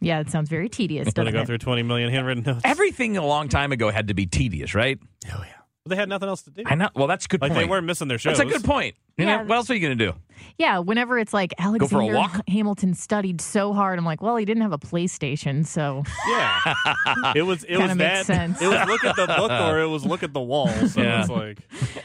Yeah, 0.00 0.20
it 0.20 0.30
sounds 0.30 0.48
very 0.48 0.70
tedious, 0.70 1.04
Going 1.04 1.12
to 1.12 1.20
doesn't 1.20 1.26
to 1.26 1.38
go 1.38 1.42
it? 1.42 1.46
through 1.46 1.58
20 1.58 1.82
million 1.82 2.08
handwritten 2.10 2.42
notes. 2.42 2.62
Everything 2.64 3.18
a 3.18 3.26
long 3.26 3.50
time 3.50 3.70
ago 3.70 3.90
had 3.90 4.08
to 4.08 4.14
be 4.14 4.24
tedious, 4.24 4.74
right? 4.74 4.98
oh 5.26 5.42
yeah. 5.46 5.52
They 5.84 5.94
had 5.96 6.08
nothing 6.08 6.28
else 6.30 6.40
to 6.44 6.50
do. 6.50 6.62
I 6.64 6.74
know. 6.74 6.88
Well, 6.94 7.06
that's 7.06 7.26
a 7.26 7.28
good 7.28 7.42
Like 7.42 7.50
point. 7.52 7.66
they 7.66 7.68
weren't 7.70 7.84
missing 7.84 8.08
their 8.08 8.16
shows. 8.16 8.38
That's 8.38 8.48
a 8.48 8.52
good 8.52 8.64
point. 8.64 8.94
You 9.18 9.26
Yeah. 9.26 9.36
know, 9.38 9.44
what 9.44 9.56
else 9.56 9.70
are 9.70 9.74
you 9.74 9.80
going 9.80 9.96
to 9.98 10.04
do? 10.12 10.14
Yeah, 10.58 10.78
whenever 10.80 11.18
it's 11.18 11.32
like 11.32 11.54
for 11.56 11.62
a 11.62 11.66
Alexander 11.68 12.14
walk? 12.16 12.40
Hamilton 12.48 12.94
studied 12.94 13.40
so 13.40 13.72
hard, 13.72 13.96
I'm 13.98 14.04
like, 14.04 14.20
well, 14.20 14.36
he 14.36 14.44
didn't 14.44 14.62
have 14.62 14.72
a 14.72 14.78
PlayStation, 14.78 15.64
so 15.64 16.02
Yeah. 16.28 16.74
it 17.36 17.42
was 17.42 17.62
it 17.64 17.76
was 17.78 17.94
makes 17.94 17.98
that 17.98 18.26
sense. 18.26 18.60
it 18.60 18.66
was 18.66 18.86
look 18.88 19.04
at 19.04 19.14
the 19.16 19.26
book 19.28 19.50
or 19.52 19.80
it 19.80 19.86
was 19.86 20.04
look 20.04 20.22
at 20.24 20.32
the 20.32 20.40
wall. 20.40 20.68
So 20.68 21.00
Yeah. 21.00 21.20
it's 21.20 21.28
like 21.30 21.58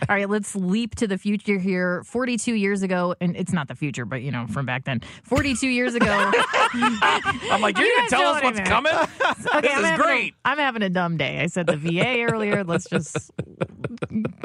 All 0.08 0.16
right, 0.16 0.30
let's 0.30 0.56
leap 0.56 0.96
to 0.96 1.08
the 1.08 1.18
future 1.18 1.58
here. 1.58 2.04
42 2.04 2.54
years 2.54 2.84
ago, 2.84 3.16
and 3.20 3.36
it's 3.36 3.52
not 3.54 3.68
the 3.70 3.76
future, 3.76 4.06
but 4.06 4.22
you 4.22 4.32
know, 4.32 4.46
from 4.48 4.66
back 4.68 4.84
then. 4.86 5.02
42 5.24 5.68
years 5.68 5.96
ago. 5.96 6.06
I'm 6.74 7.62
like, 7.62 7.78
you're 7.78 7.88
You 7.88 7.96
gonna 7.98 8.10
tell 8.10 8.34
us 8.34 8.44
what's 8.44 8.60
coming? 8.62 8.94
Okay, 8.94 9.62
this 9.62 9.78
I'm 9.78 9.94
is 9.94 10.00
great. 10.00 10.34
A, 10.46 10.50
I'm 10.50 10.58
having 10.58 10.84
a 10.84 10.90
dumb 10.90 11.18
day. 11.18 11.40
I 11.42 11.48
said 11.48 11.66
the 11.68 11.78
VA 11.78 12.22
earlier. 12.30 12.64
Let's 12.64 12.88
just 12.90 13.32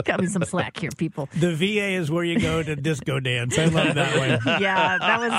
cut 0.05 0.21
me 0.21 0.27
some 0.27 0.45
slack 0.45 0.79
here, 0.79 0.91
people. 0.97 1.29
The 1.39 1.55
VA 1.55 1.91
is 1.93 2.11
where 2.11 2.25
you 2.25 2.39
go 2.53 2.63
to 2.63 2.77
disco 2.77 3.21
dance. 3.21 3.59
I 3.59 3.67
love 3.67 3.95
that 3.95 4.19
one. 4.19 4.33
Yeah, 4.63 4.99
that 4.99 5.19
was. 5.19 5.33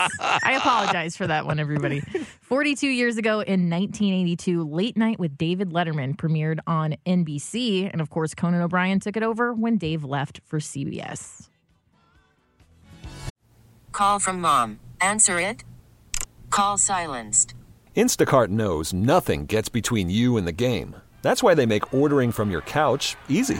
I 0.44 0.54
apologize 0.54 1.16
for 1.16 1.28
that 1.28 1.46
one, 1.46 1.60
everybody. 1.60 2.00
42 2.42 2.88
years 2.88 3.18
ago 3.18 3.42
in 3.42 3.70
1982, 3.70 4.64
Late 4.64 4.98
Night 4.98 5.20
with 5.20 5.38
David 5.38 5.70
Letterman 5.70 6.16
premiered 6.16 6.60
on 6.68 6.96
NBC. 7.06 7.90
And 7.92 8.02
of 8.02 8.10
course, 8.10 8.34
Conan 8.34 8.62
O'Brien 8.62 9.00
took 9.00 9.16
it 9.16 9.24
over 9.24 9.54
when 9.54 9.78
Dave 9.78 10.04
left 10.04 10.42
for 10.46 10.60
CBS. 10.60 11.50
Call 13.92 14.20
from 14.20 14.42
mom. 14.42 14.80
Answer 15.00 15.40
it. 15.40 15.64
Call 16.50 16.78
silenced. 16.78 17.54
Instacart 17.96 18.50
knows 18.50 18.92
nothing 18.94 19.46
gets 19.46 19.70
between 19.70 20.10
you 20.10 20.38
and 20.38 20.48
the 20.48 20.52
game. 20.52 20.96
That's 21.22 21.44
why 21.44 21.54
they 21.54 21.66
make 21.66 21.94
ordering 21.94 22.32
from 22.32 22.50
your 22.50 22.62
couch 22.62 23.16
easy. 23.30 23.60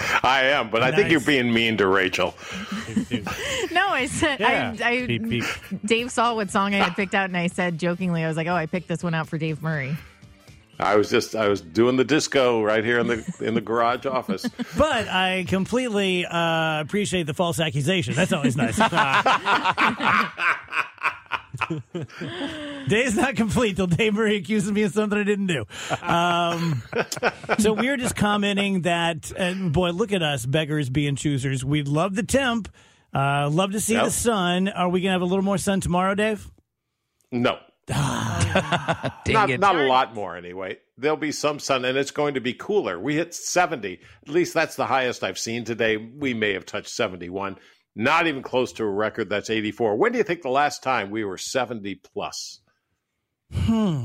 I 0.22 0.44
am, 0.44 0.70
but 0.70 0.82
I 0.82 0.92
think 0.92 1.10
you're 1.10 1.20
being 1.20 1.52
mean 1.52 1.76
to 1.78 1.86
Rachel. 1.86 2.34
No, 3.72 3.88
I 3.88 4.06
said, 4.06 4.40
Yeah. 4.40 4.74
I, 4.82 4.88
I 4.88 5.06
Beep, 5.06 5.28
beep. 5.28 5.44
Dave 5.84 6.10
saw 6.10 6.34
what 6.34 6.50
song 6.50 6.74
I 6.74 6.78
had 6.78 6.96
picked 6.96 7.14
out, 7.14 7.26
and 7.26 7.36
I 7.36 7.46
said 7.46 7.78
jokingly, 7.78 8.24
I 8.24 8.28
was 8.28 8.36
like, 8.36 8.46
oh, 8.48 8.54
I 8.54 8.66
picked 8.66 8.88
this 8.88 9.02
one 9.02 9.14
out 9.14 9.28
for 9.28 9.38
Dave 9.38 9.62
Murray. 9.62 9.96
I 10.78 10.96
was 10.96 11.10
just 11.10 11.36
I 11.36 11.48
was 11.48 11.60
doing 11.60 11.96
the 11.96 12.04
disco 12.04 12.62
right 12.62 12.82
here 12.82 12.98
in 12.98 13.06
the 13.06 13.22
in 13.40 13.52
the 13.54 13.60
garage 13.60 14.06
office. 14.06 14.46
But 14.78 15.08
I 15.08 15.44
completely 15.46 16.24
uh, 16.24 16.80
appreciate 16.80 17.26
the 17.26 17.34
false 17.34 17.60
accusation. 17.60 18.14
That's 18.14 18.32
always 18.32 18.56
nice. 18.56 18.78
Day's 22.88 23.16
not 23.16 23.36
complete 23.36 23.76
till 23.76 23.86
Dave 23.86 24.14
Murray 24.14 24.36
accuses 24.36 24.70
me 24.72 24.82
of 24.82 24.92
something 24.92 25.18
I 25.18 25.24
didn't 25.24 25.46
do. 25.48 25.64
Um, 26.02 26.82
so 27.58 27.72
we 27.72 27.88
were 27.88 27.96
just 27.96 28.16
commenting 28.16 28.82
that, 28.82 29.32
and 29.36 29.72
boy, 29.72 29.90
look 29.90 30.12
at 30.12 30.22
us, 30.22 30.46
beggars 30.46 30.88
being 30.90 31.16
choosers. 31.16 31.64
We 31.64 31.82
love 31.82 32.14
the 32.14 32.22
temp. 32.22 32.68
Uh, 33.14 33.48
love 33.50 33.72
to 33.72 33.80
see 33.80 33.94
Yep. 33.94 34.04
the 34.04 34.10
sun. 34.10 34.68
Are 34.68 34.88
we 34.88 35.00
going 35.00 35.08
to 35.10 35.12
have 35.12 35.22
a 35.22 35.26
little 35.26 35.44
more 35.44 35.58
sun 35.58 35.80
tomorrow, 35.80 36.14
Dave? 36.14 36.48
No, 37.32 37.58
Dang 37.86 37.96
not, 39.28 39.50
it. 39.50 39.60
not 39.60 39.76
a 39.76 39.86
lot 39.86 40.14
more 40.14 40.36
anyway. 40.36 40.78
There'll 40.96 41.16
be 41.16 41.32
some 41.32 41.58
sun, 41.58 41.84
and 41.84 41.96
it's 41.96 42.10
going 42.10 42.34
to 42.34 42.40
be 42.40 42.52
cooler. 42.52 42.98
We 43.00 43.14
hit 43.16 43.34
seventy. 43.34 44.00
At 44.22 44.28
least 44.32 44.52
that's 44.54 44.76
the 44.76 44.86
highest 44.86 45.24
I've 45.24 45.38
seen 45.38 45.64
today. 45.64 45.96
We 45.96 46.34
may 46.34 46.52
have 46.52 46.66
touched 46.66 46.88
seventy-one. 46.90 47.56
Not 47.96 48.26
even 48.26 48.42
close 48.42 48.72
to 48.74 48.84
a 48.84 48.88
record 48.90 49.28
that's 49.30 49.50
eighty-four. 49.50 49.96
When 49.96 50.12
do 50.12 50.18
you 50.18 50.24
think 50.24 50.42
the 50.42 50.48
last 50.50 50.82
time 50.82 51.10
we 51.10 51.24
were 51.24 51.38
seventy 51.38 51.96
plus? 51.96 52.60
Hmm. 53.52 54.04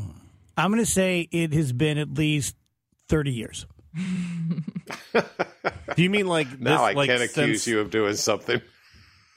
I'm 0.58 0.72
going 0.72 0.84
to 0.84 0.90
say 0.90 1.28
it 1.32 1.54
has 1.54 1.74
been 1.74 1.98
at 1.98 2.14
least 2.14 2.56
30 3.10 3.32
years. 3.32 3.66
Do 5.96 6.04
you 6.04 6.10
mean 6.10 6.28
like 6.28 6.60
Now 6.60 6.84
I 6.84 6.94
like 6.94 7.10
can't 7.10 7.20
since, 7.20 7.32
accuse 7.38 7.68
you 7.68 7.80
of 7.80 7.90
doing 7.92 8.16
something. 8.16 8.62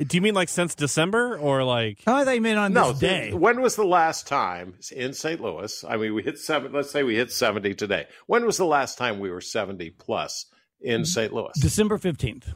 Do 0.01 0.17
you 0.17 0.21
mean 0.21 0.35
like 0.35 0.49
since 0.49 0.75
December 0.75 1.37
or 1.39 1.65
like 1.65 1.99
Oh, 2.07 2.15
I 2.15 2.25
thought 2.25 2.35
you 2.37 2.41
meant 2.41 2.59
on 2.59 2.73
No, 2.73 2.93
this 2.93 3.01
day. 3.01 3.33
when 3.33 3.61
was 3.61 3.77
the 3.77 3.85
last 3.85 4.27
time 4.29 4.75
in 4.95 5.13
St. 5.13 5.41
Louis? 5.41 5.85
I 5.89 5.97
mean, 5.97 6.15
we 6.15 6.23
hit 6.23 6.39
seven. 6.39 6.73
Let's 6.73 6.91
say 6.91 7.03
we 7.03 7.17
hit 7.17 7.33
seventy 7.33 7.75
today. 7.75 8.07
When 8.27 8.47
was 8.47 8.57
the 8.57 8.65
last 8.67 8.97
time 8.97 9.19
we 9.19 9.31
were 9.31 9.41
seventy 9.41 9.91
plus 9.91 10.47
in 10.81 11.05
St. 11.05 11.33
Louis? 11.33 11.53
December 11.61 11.99
15th. 11.99 12.55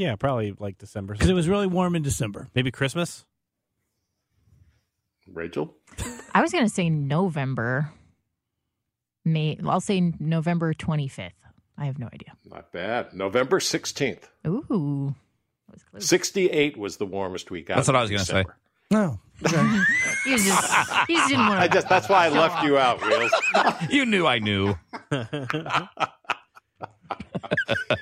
Yeah, 0.00 0.16
probably 0.16 0.54
like 0.58 0.78
December. 0.78 1.12
Because 1.12 1.28
it 1.28 1.34
was 1.34 1.46
really 1.46 1.66
warm 1.66 1.94
in 1.94 2.00
December. 2.00 2.48
Maybe 2.54 2.70
Christmas. 2.70 3.26
Rachel? 5.30 5.76
I 6.32 6.40
was 6.40 6.52
going 6.52 6.64
to 6.64 6.72
say 6.72 6.88
November. 6.88 7.92
May 9.26 9.58
I'll 9.62 9.82
say 9.82 10.00
November 10.18 10.72
25th. 10.72 11.32
I 11.76 11.84
have 11.84 11.98
no 11.98 12.06
idea. 12.06 12.32
Not 12.46 12.72
bad. 12.72 13.12
November 13.12 13.58
16th. 13.58 14.22
Ooh. 14.46 15.14
Was 15.92 16.08
68 16.08 16.78
was 16.78 16.96
the 16.96 17.04
warmest 17.04 17.50
week 17.50 17.68
out. 17.68 17.76
That's 17.76 17.88
what 17.88 17.96
I 17.96 18.00
was 18.00 18.08
going 18.08 18.20
to 18.20 18.24
say. 18.24 18.44
No. 18.90 19.20
You 20.26 20.36
just, 20.36 20.74
you 21.08 21.16
just 21.16 21.28
didn't 21.28 21.46
want 21.46 21.60
I 21.60 21.66
just 21.66 21.88
that's 21.88 22.06
why 22.06 22.26
I 22.26 22.28
left 22.28 22.62
you 22.62 22.76
out, 22.76 23.00
Will. 23.00 23.30
you 23.90 24.04
knew 24.04 24.26
I 24.26 24.38
knew. 24.38 24.74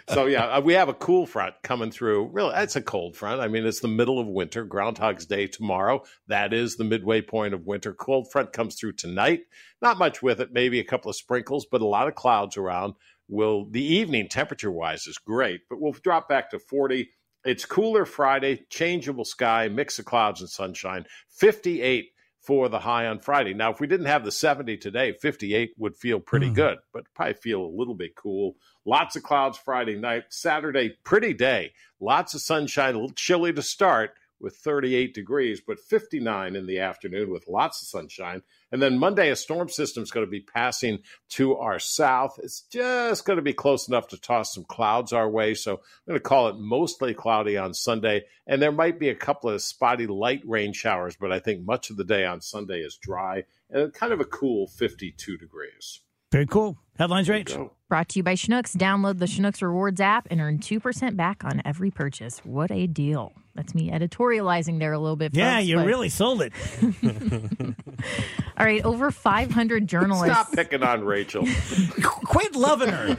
so 0.09 0.27
yeah, 0.27 0.47
uh, 0.47 0.61
we 0.61 0.75
have 0.75 0.89
a 0.89 0.95
cool 0.95 1.27
front 1.27 1.55
coming 1.63 1.91
through. 1.91 2.29
Really, 2.29 2.55
it's 2.57 2.77
a 2.77 2.83
cold 2.83 3.17
front. 3.17 3.41
I 3.41 3.49
mean, 3.49 3.67
it's 3.67 3.81
the 3.81 3.89
middle 3.89 4.19
of 4.19 4.27
winter. 4.27 4.65
Groundhog's 4.65 5.27
Day 5.27 5.47
tomorrow. 5.47 6.03
That 6.27 6.53
is 6.53 6.77
the 6.77 6.85
midway 6.85 7.21
point 7.21 7.55
of 7.55 7.67
winter. 7.67 7.93
Cold 7.93 8.31
front 8.31 8.53
comes 8.53 8.75
through 8.75 8.93
tonight. 8.93 9.41
Not 9.83 9.99
much 9.99 10.23
with 10.23 10.41
it. 10.41 10.53
Maybe 10.53 10.81
a 10.81 10.85
couple 10.85 11.09
of 11.09 11.17
sprinkles, 11.17 11.67
but 11.71 11.83
a 11.83 11.87
lot 11.87 12.09
of 12.09 12.15
clouds 12.15 12.57
around. 12.57 12.95
Will 13.29 13.69
the 13.71 13.85
evening 13.85 14.29
temperature 14.29 14.73
wise 14.73 15.07
is 15.07 15.19
great, 15.19 15.61
but 15.69 15.81
we'll 15.81 15.93
drop 15.93 16.29
back 16.29 16.51
to 16.51 16.59
forty. 16.59 17.11
It's 17.45 17.65
cooler 17.65 18.05
Friday, 18.05 18.67
changeable 18.69 19.25
sky, 19.25 19.69
mix 19.69 19.99
of 19.99 20.05
clouds 20.05 20.41
and 20.41 20.51
sunshine. 20.51 21.05
Fifty-eight 21.29 22.11
for 22.49 22.71
the 22.71 22.79
high 22.79 23.07
on 23.09 23.19
Friday. 23.19 23.53
Now, 23.53 23.71
if 23.71 23.79
we 23.79 23.87
didn't 23.87 24.07
have 24.07 24.25
the 24.25 24.33
70 24.33 24.79
today, 24.79 25.13
58 25.13 25.73
would 25.77 25.95
feel 25.95 26.19
pretty 26.19 26.49
hmm. 26.49 26.55
good, 26.55 26.79
but 26.95 27.05
probably 27.13 27.35
feel 27.35 27.63
a 27.63 27.77
little 27.77 27.95
bit 27.95 28.17
cool. 28.17 28.57
Lots 28.87 29.17
of 29.17 29.23
clouds 29.23 29.59
Friday 29.59 29.97
night. 29.97 30.25
Saturday, 30.31 30.97
pretty 31.05 31.35
day. 31.35 31.75
Lots 32.01 32.33
of 32.33 32.41
sunshine, 32.41 32.95
a 32.95 32.99
little 33.01 33.11
chilly 33.11 33.53
to 33.53 33.61
start 33.61 34.13
with 34.41 34.57
38 34.57 35.15
degrees, 35.15 35.61
but 35.67 35.79
59 35.79 36.57
in 36.57 36.67
the 36.67 36.79
afternoon 36.79 37.31
with 37.31 37.49
lots 37.49 37.83
of 37.83 37.89
sunshine. 37.89 38.43
And 38.71 38.83
then 38.83 38.99
Monday, 38.99 39.31
a 39.31 39.37
storm 39.37 39.69
system 39.69 40.03
is 40.03 40.11
going 40.11 40.27
to 40.27 40.31
be 40.31 40.41
passing 40.41 41.01
to 41.31 41.57
our 41.57 41.79
south. 41.79 42.39
It's 42.43 42.63
just 42.63 43.25
going 43.25 43.39
to 43.39 43.43
be 43.43 43.53
close 43.53 43.89
enough 43.89 44.09
to 44.09 44.21
toss 44.21 44.55
some 44.55 44.65
clouds 44.65 45.13
our 45.13 45.29
way. 45.29 45.55
So 45.55 45.73
I'm 45.73 45.79
going 46.07 46.17
to 46.17 46.21
call 46.21 46.49
it 46.49 46.59
mostly 46.59 47.15
cloudy 47.15 47.57
on 47.57 47.75
Sunday. 47.75 48.25
And 48.47 48.61
there 48.61 48.73
might 48.73 48.99
be 48.99 49.09
a 49.09 49.15
couple 49.15 49.51
of 49.51 49.63
spotty 49.63 50.07
light 50.07 50.43
rain 50.45 50.73
showers, 50.73 51.17
but 51.17 51.33
I 51.33 51.39
think 51.39 51.65
much 51.65 51.91
of 51.91 51.97
the 51.97 52.05
day 52.05 52.25
on 52.25 52.41
Sunday 52.41 52.81
is 52.81 52.97
dry 52.97 53.45
and 53.71 53.93
kind 53.93 54.13
of 54.13 54.21
a 54.21 54.25
cool 54.25 54.67
52 54.67 55.37
degrees. 55.37 56.01
Very 56.31 56.47
cool. 56.47 56.77
Headlines, 56.99 57.29
Rach. 57.29 57.71
Brought 57.89 58.09
to 58.11 58.19
you 58.19 58.23
by 58.23 58.35
Schnucks. 58.35 58.77
Download 58.77 59.19
the 59.19 59.25
Schnucks 59.27 59.63
Rewards 59.63 60.01
app 60.01 60.29
and 60.31 60.41
earn 60.41 60.59
2% 60.59 61.17
back 61.17 61.43
on 61.43 61.63
every 61.65 61.91
purchase. 61.91 62.41
What 62.45 62.71
a 62.71 62.87
deal. 62.87 63.33
That's 63.55 63.75
me 63.75 63.91
editorializing 63.91 64.79
there 64.79 64.93
a 64.93 64.99
little 64.99 65.17
bit. 65.17 65.35
Yeah, 65.35 65.59
you 65.59 65.77
but- 65.77 65.87
really 65.87 66.11
sold 66.11 66.43
it. 66.43 66.53
All 68.59 68.67
right, 68.67 68.85
over 68.85 69.13
500 69.13 69.87
journalists. 69.87 70.35
Stop 70.35 70.53
picking 70.53 70.83
on 70.83 71.05
Rachel. 71.05 71.47
Quit 72.03 72.57
loving 72.57 72.89
her. 72.89 73.17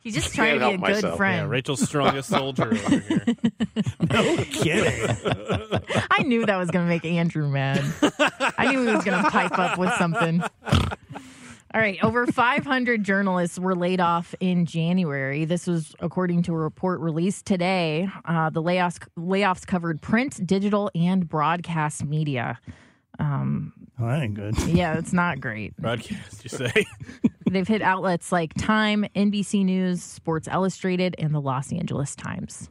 He's 0.00 0.14
just 0.14 0.34
trying 0.34 0.58
to 0.60 0.66
be 0.66 0.74
a 0.74 0.78
help 0.78 1.02
good 1.02 1.16
friend. 1.16 1.42
Yeah, 1.42 1.46
Rachel's 1.48 1.82
strongest 1.82 2.30
soldier 2.30 2.68
over 2.68 2.98
here. 2.98 3.24
No 4.10 4.36
kidding. 4.36 5.16
I 6.10 6.22
knew 6.22 6.46
that 6.46 6.56
was 6.56 6.70
going 6.70 6.84
to 6.84 6.88
make 6.88 7.04
Andrew 7.04 7.48
mad. 7.48 7.82
I 8.56 8.70
knew 8.70 8.86
he 8.86 8.94
was 8.94 9.04
going 9.04 9.22
to 9.22 9.30
pipe 9.30 9.58
up 9.58 9.76
with 9.78 9.92
something. 9.94 10.40
All 10.42 11.80
right, 11.80 11.98
over 12.04 12.26
500 12.26 13.02
journalists 13.02 13.58
were 13.58 13.74
laid 13.74 14.00
off 14.00 14.34
in 14.38 14.64
January. 14.64 15.44
This 15.44 15.66
was 15.66 15.94
according 15.98 16.44
to 16.44 16.54
a 16.54 16.56
report 16.56 17.00
released 17.00 17.46
today. 17.46 18.08
Uh, 18.24 18.50
the 18.50 18.62
layoffs 18.62 19.00
layoffs 19.18 19.66
covered 19.66 20.00
print, 20.00 20.46
digital, 20.46 20.90
and 20.94 21.28
broadcast 21.28 22.04
media. 22.04 22.60
Um, 23.18 23.72
Oh, 23.98 24.08
that 24.08 24.22
ain't 24.22 24.34
good. 24.34 24.58
yeah, 24.66 24.98
it's 24.98 25.12
not 25.12 25.40
great. 25.40 25.76
Broadcast, 25.78 26.42
you 26.42 26.50
say? 26.50 26.72
They've 27.50 27.66
hit 27.68 27.80
outlets 27.80 28.32
like 28.32 28.52
Time, 28.54 29.04
NBC 29.14 29.64
News, 29.64 30.02
Sports 30.02 30.48
Illustrated, 30.52 31.14
and 31.18 31.32
the 31.32 31.40
Los 31.40 31.72
Angeles 31.72 32.16
Times. 32.16 32.68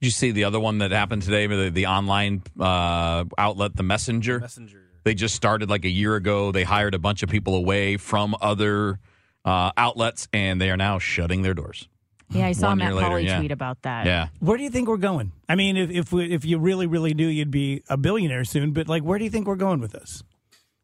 Did 0.00 0.08
you 0.08 0.10
see 0.10 0.32
the 0.32 0.44
other 0.44 0.60
one 0.60 0.78
that 0.78 0.90
happened 0.90 1.22
today? 1.22 1.46
The, 1.46 1.70
the 1.70 1.86
online 1.86 2.42
uh, 2.60 3.24
outlet, 3.38 3.74
The 3.74 3.82
Messenger. 3.82 4.40
Messenger. 4.40 4.82
They 5.04 5.14
just 5.14 5.34
started 5.34 5.70
like 5.70 5.84
a 5.86 5.90
year 5.90 6.14
ago. 6.16 6.52
They 6.52 6.64
hired 6.64 6.94
a 6.94 6.98
bunch 6.98 7.22
of 7.22 7.30
people 7.30 7.54
away 7.54 7.96
from 7.96 8.34
other 8.42 8.98
uh, 9.46 9.70
outlets, 9.78 10.28
and 10.34 10.60
they 10.60 10.70
are 10.70 10.76
now 10.76 10.98
shutting 10.98 11.40
their 11.40 11.54
doors. 11.54 11.88
Yeah, 12.34 12.46
I 12.46 12.52
saw 12.52 12.68
One 12.68 12.78
Matt 12.78 12.92
year 12.94 13.02
Polly 13.02 13.26
yeah. 13.26 13.38
tweet 13.38 13.52
about 13.52 13.82
that. 13.82 14.06
Yeah. 14.06 14.28
Where 14.40 14.56
do 14.56 14.64
you 14.64 14.70
think 14.70 14.88
we're 14.88 14.96
going? 14.96 15.32
I 15.48 15.54
mean, 15.54 15.76
if 15.76 15.90
if, 15.90 16.12
we, 16.12 16.32
if 16.32 16.44
you 16.44 16.58
really 16.58 16.86
really 16.86 17.14
knew 17.14 17.28
you'd 17.28 17.50
be 17.50 17.82
a 17.88 17.96
billionaire 17.96 18.44
soon, 18.44 18.72
but 18.72 18.88
like, 18.88 19.02
where 19.02 19.18
do 19.18 19.24
you 19.24 19.30
think 19.30 19.46
we're 19.46 19.56
going 19.56 19.80
with 19.80 19.92
this? 19.92 20.22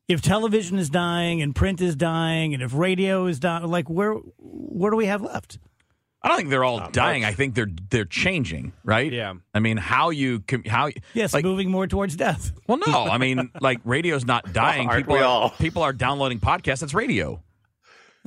If 0.08 0.22
television 0.22 0.78
is 0.78 0.90
dying 0.90 1.40
and 1.42 1.54
print 1.54 1.80
is 1.80 1.94
dying, 1.94 2.54
and 2.54 2.62
if 2.62 2.74
radio 2.74 3.26
is 3.26 3.38
dying, 3.38 3.66
like 3.66 3.88
where 3.88 4.14
what 4.14 4.90
do 4.90 4.96
we 4.96 5.06
have 5.06 5.22
left? 5.22 5.58
I 6.22 6.28
don't 6.28 6.36
think 6.36 6.50
they're 6.50 6.64
all 6.64 6.90
dying. 6.90 7.24
I 7.24 7.32
think 7.32 7.54
they're 7.54 7.70
they're 7.88 8.04
changing, 8.04 8.72
right? 8.84 9.10
Yeah. 9.10 9.34
I 9.54 9.60
mean, 9.60 9.78
how 9.78 10.10
you 10.10 10.40
com- 10.40 10.64
how 10.64 10.90
Yes, 11.14 11.32
like 11.32 11.44
moving 11.44 11.70
more 11.70 11.86
towards 11.86 12.14
death. 12.14 12.52
well, 12.66 12.78
no, 12.86 13.04
I 13.10 13.18
mean, 13.18 13.50
like 13.60 13.80
radio's 13.84 14.26
not 14.26 14.52
dying. 14.52 14.88
Aren't 14.88 15.04
people 15.06 15.14
we 15.14 15.20
are, 15.20 15.24
all? 15.24 15.50
people 15.50 15.82
are 15.82 15.92
downloading 15.94 16.38
podcasts. 16.38 16.82
It's 16.82 16.92
radio. 16.92 17.42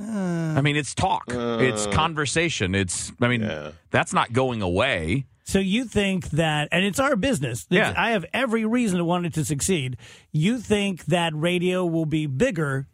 Uh, 0.00 0.54
I 0.56 0.60
mean, 0.60 0.76
it's 0.76 0.94
talk. 0.94 1.24
it's 1.28 1.86
uh, 1.86 1.90
conversation. 1.92 2.74
It's. 2.74 3.12
I 3.20 3.28
mean, 3.28 3.42
Yeah. 3.42 3.70
that's 3.90 4.12
not 4.12 4.32
going 4.32 4.60
away. 4.62 5.26
So 5.44 5.58
you 5.58 5.84
think 5.84 6.30
that, 6.30 6.68
and 6.72 6.84
it's 6.84 6.98
our 6.98 7.16
business. 7.16 7.66
It's- 7.70 7.92
Yeah. 7.94 8.02
I 8.02 8.10
have 8.10 8.24
every 8.32 8.64
reason 8.64 8.98
to 8.98 9.04
want 9.04 9.26
it 9.26 9.34
to 9.34 9.44
succeed. 9.44 9.96
You 10.32 10.58
think 10.58 11.04
that 11.06 11.32
radio 11.34 11.84
will 11.84 12.06
be 12.06 12.26
bigger 12.26 12.88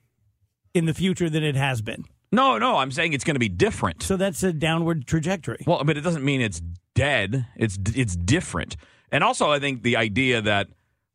in 0.74 0.84
the 0.86 0.94
future 0.94 1.30
than 1.30 1.42
it 1.44 1.54
has 1.56 1.80
been. 1.80 2.04
No, 2.32 2.58
no, 2.58 2.76
I'm 2.76 2.90
saying 2.92 3.12
it's 3.12 3.24
going 3.24 3.34
to 3.36 3.40
be 3.40 3.48
different. 3.48 4.02
So 4.02 4.16
that's 4.16 4.42
a 4.42 4.52
downward 4.52 5.06
trajectory. 5.06 5.64
Well, 5.66 5.82
but 5.84 5.96
it 5.96 6.02
doesn't 6.02 6.24
mean 6.24 6.40
it's 6.40 6.60
dead. 6.94 7.46
It's 7.56 7.78
it's 7.94 8.14
different. 8.16 8.76
And 9.12 9.24
also, 9.24 9.50
I 9.50 9.58
think 9.58 9.82
the 9.82 9.96
idea 9.96 10.40
that 10.42 10.68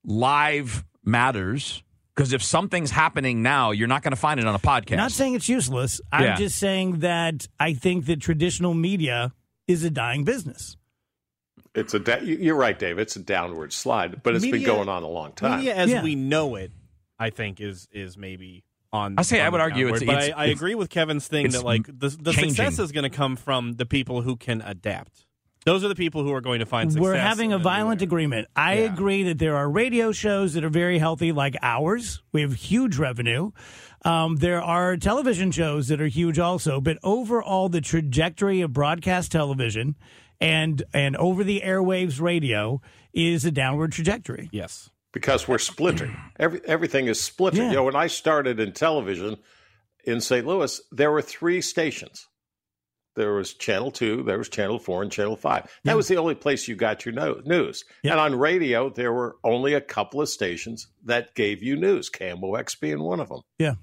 live 0.03 0.83
matters 1.03 1.83
because 2.15 2.31
if 2.33 2.41
something's 2.41 2.91
happening 2.91 3.41
now, 3.43 3.71
you're 3.71 3.87
not 3.87 4.01
going 4.03 4.11
to 4.13 4.17
find 4.17 4.39
it 4.39 4.45
on 4.47 4.55
a 4.55 4.59
podcast. 4.59 4.97
Not 4.97 5.11
saying 5.11 5.35
it's 5.35 5.49
useless. 5.49 5.99
I'm 6.11 6.23
Yeah. 6.23 6.35
just 6.35 6.57
saying 6.57 6.99
that 6.99 7.47
I 7.59 7.73
think 7.73 8.05
that 8.05 8.21
traditional 8.21 8.73
media 8.73 9.33
is 9.67 9.83
a 9.83 9.89
dying 9.89 10.23
business. 10.23 10.77
It's 11.73 11.93
a 11.93 11.99
da- 11.99 12.19
you- 12.21 12.37
you're 12.37 12.55
right, 12.55 12.77
Dave. 12.79 12.99
It's 12.99 13.15
a 13.17 13.19
downward 13.19 13.73
slide, 13.73 14.23
but 14.23 14.33
it's 14.35 14.45
been 14.45 14.63
going 14.63 14.87
on 14.87 15.03
a 15.03 15.07
long 15.09 15.33
time. 15.33 15.57
Media 15.57 15.75
as 15.75 15.89
Yeah. 15.89 16.03
we 16.03 16.15
know 16.15 16.55
it, 16.55 16.71
I 17.19 17.29
think 17.31 17.59
is 17.59 17.87
is 17.91 18.17
maybe 18.17 18.63
on. 18.93 19.15
I 19.17 19.23
say 19.23 19.41
I 19.41 19.49
would 19.49 19.57
the 19.59 19.63
argue 19.63 19.87
it's- 19.87 19.99
downward, 19.99 20.13
but 20.15 20.23
it's- 20.23 20.37
I, 20.37 20.41
I 20.41 20.45
it's- 20.45 20.57
agree 20.57 20.75
with 20.75 20.89
Kevin's 20.89 21.27
thing 21.27 21.49
that 21.49 21.63
like 21.63 21.85
the 21.87 22.09
the 22.09 22.31
success 22.31 22.79
is 22.79 22.93
going 22.93 23.03
to 23.03 23.09
come 23.09 23.35
from 23.35 23.73
the 23.73 23.85
people 23.85 24.21
who 24.21 24.37
can 24.37 24.61
adapt. 24.61 25.25
Those 25.65 25.83
are 25.83 25.87
the 25.87 25.95
people 25.95 26.23
who 26.23 26.31
are 26.33 26.41
going 26.41 26.59
to 26.59 26.65
find 26.65 26.91
success. 26.91 27.01
We're 27.01 27.15
having 27.15 27.51
a 27.51 27.57
violent 27.57 28.01
era. 28.01 28.07
agreement. 28.07 28.47
I 28.55 28.75
Yeah. 28.75 28.93
agree 28.93 29.23
that 29.23 29.39
there 29.39 29.55
are 29.57 29.69
radio 29.69 30.11
shows 30.11 30.53
that 30.53 30.63
are 30.63 30.69
very 30.69 30.99
healthy, 30.99 31.31
like 31.31 31.55
ours. 31.61 32.21
We 32.31 32.41
have 32.41 32.53
huge 32.53 32.97
revenue. 32.97 33.49
Um, 34.03 34.35
there 34.35 34.61
are 34.61 34.95
television 34.97 35.49
shows 35.51 35.87
that 35.87 35.99
are 35.99 36.07
huge 36.07 36.37
also, 36.37 36.79
but 36.79 36.99
overall, 37.01 37.69
the 37.69 37.81
trajectory 37.81 38.61
of 38.61 38.73
broadcast 38.73 39.31
television 39.31 39.95
and 40.39 40.83
and 40.93 41.15
over 41.17 41.43
the 41.43 41.61
airwaves 41.65 42.21
radio 42.21 42.79
is 43.13 43.43
a 43.45 43.51
downward 43.51 43.91
trajectory. 43.91 44.49
Yes. 44.51 44.89
because 45.13 45.47
we're 45.47 45.57
splitting. 45.57 46.13
Every, 46.37 46.59
everything 46.65 47.07
is 47.07 47.21
splitting. 47.21 47.61
Yeah. 47.61 47.69
You 47.69 47.75
know, 47.77 47.83
when 47.85 47.95
I 47.95 48.07
started 48.07 48.59
in 48.59 48.73
television 48.73 49.37
in 50.03 50.19
St. 50.19 50.45
Louis, 50.45 50.81
there 50.91 51.09
were 51.09 51.21
three 51.21 51.61
stations. 51.61 52.27
There 53.15 53.33
was 53.33 53.53
Channel 53.53 53.91
2, 53.91 54.23
there 54.23 54.37
was 54.37 54.49
Channel 54.49 54.77
4, 54.79 55.03
and 55.03 55.11
Channel 55.11 55.35
5. 55.37 55.79
That 55.85 55.95
was 55.95 56.07
the 56.07 56.17
only 56.17 56.35
place 56.35 56.67
you 56.67 56.75
got 56.75 57.05
your 57.05 57.13
no- 57.13 57.41
news. 57.45 57.85
And 58.03 58.19
on 58.19 58.35
radio, 58.35 58.89
there 58.89 59.13
were 59.13 59.37
only 59.43 59.73
a 59.73 59.81
couple 59.81 60.21
of 60.21 60.29
stations 60.29 60.87
that 61.05 61.33
gave 61.35 61.63
you 61.63 61.75
news, 61.75 62.09
KMOX 62.09 62.79
being 62.79 63.01
one 63.01 63.19
of 63.19 63.29
them. 63.29 63.41
Yeah. 63.57 63.75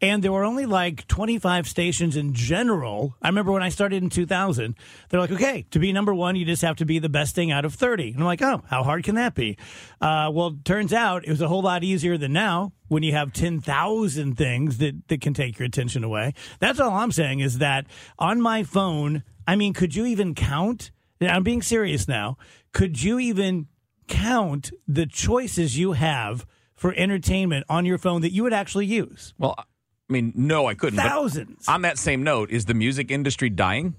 And 0.00 0.22
there 0.22 0.32
were 0.32 0.44
only 0.44 0.66
like 0.66 1.06
25 1.08 1.66
stations 1.66 2.16
in 2.16 2.32
general. 2.34 3.16
I 3.20 3.28
remember 3.28 3.52
when 3.52 3.62
I 3.62 3.68
started 3.68 4.02
in 4.02 4.10
2000, 4.10 4.74
they're 5.08 5.20
like, 5.20 5.32
okay, 5.32 5.66
to 5.70 5.78
be 5.78 5.92
number 5.92 6.14
one, 6.14 6.36
you 6.36 6.44
just 6.44 6.62
have 6.62 6.76
to 6.76 6.84
be 6.84 6.98
the 6.98 7.08
best 7.08 7.34
thing 7.34 7.50
out 7.50 7.64
of 7.64 7.74
30. 7.74 8.12
And 8.12 8.20
I'm 8.20 8.26
like, 8.26 8.42
oh, 8.42 8.62
how 8.68 8.82
hard 8.82 9.04
can 9.04 9.16
that 9.16 9.34
be? 9.34 9.58
Uh, 10.00 10.30
well, 10.32 10.56
turns 10.64 10.92
out 10.92 11.24
it 11.24 11.30
was 11.30 11.40
a 11.40 11.48
whole 11.48 11.62
lot 11.62 11.84
easier 11.84 12.16
than 12.16 12.32
now 12.32 12.72
when 12.88 13.02
you 13.02 13.12
have 13.12 13.32
10,000 13.32 14.36
things 14.36 14.78
that, 14.78 15.08
that 15.08 15.20
can 15.20 15.34
take 15.34 15.58
your 15.58 15.66
attention 15.66 16.04
away. 16.04 16.34
That's 16.60 16.80
all 16.80 16.92
I'm 16.92 17.12
saying 17.12 17.40
is 17.40 17.58
that 17.58 17.86
on 18.18 18.40
my 18.40 18.62
phone, 18.62 19.24
I 19.46 19.56
mean, 19.56 19.72
could 19.72 19.94
you 19.94 20.06
even 20.06 20.34
count? 20.34 20.90
I'm 21.20 21.42
being 21.42 21.62
serious 21.62 22.06
now. 22.06 22.38
Could 22.72 23.02
you 23.02 23.18
even 23.18 23.66
count 24.06 24.70
the 24.86 25.06
choices 25.06 25.78
you 25.78 25.92
have 25.92 26.46
for 26.78 26.94
entertainment 26.96 27.66
on 27.68 27.84
your 27.84 27.98
phone 27.98 28.22
that 28.22 28.32
you 28.32 28.42
would 28.44 28.52
actually 28.54 28.86
use? 28.86 29.34
Well, 29.38 29.54
I 29.58 29.64
mean, 30.08 30.32
no, 30.34 30.66
I 30.66 30.74
couldn't. 30.74 30.96
but 30.96 31.06
Thousands. 31.08 31.68
on 31.68 31.82
that 31.82 31.98
same 31.98 32.22
note, 32.22 32.50
is 32.50 32.64
the 32.64 32.72
music 32.74 33.10
industry 33.10 33.50
dying, 33.50 33.94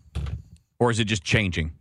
or 0.79 0.89
is 0.89 0.99
it 0.99 1.05
just 1.05 1.23
changing? 1.23 1.73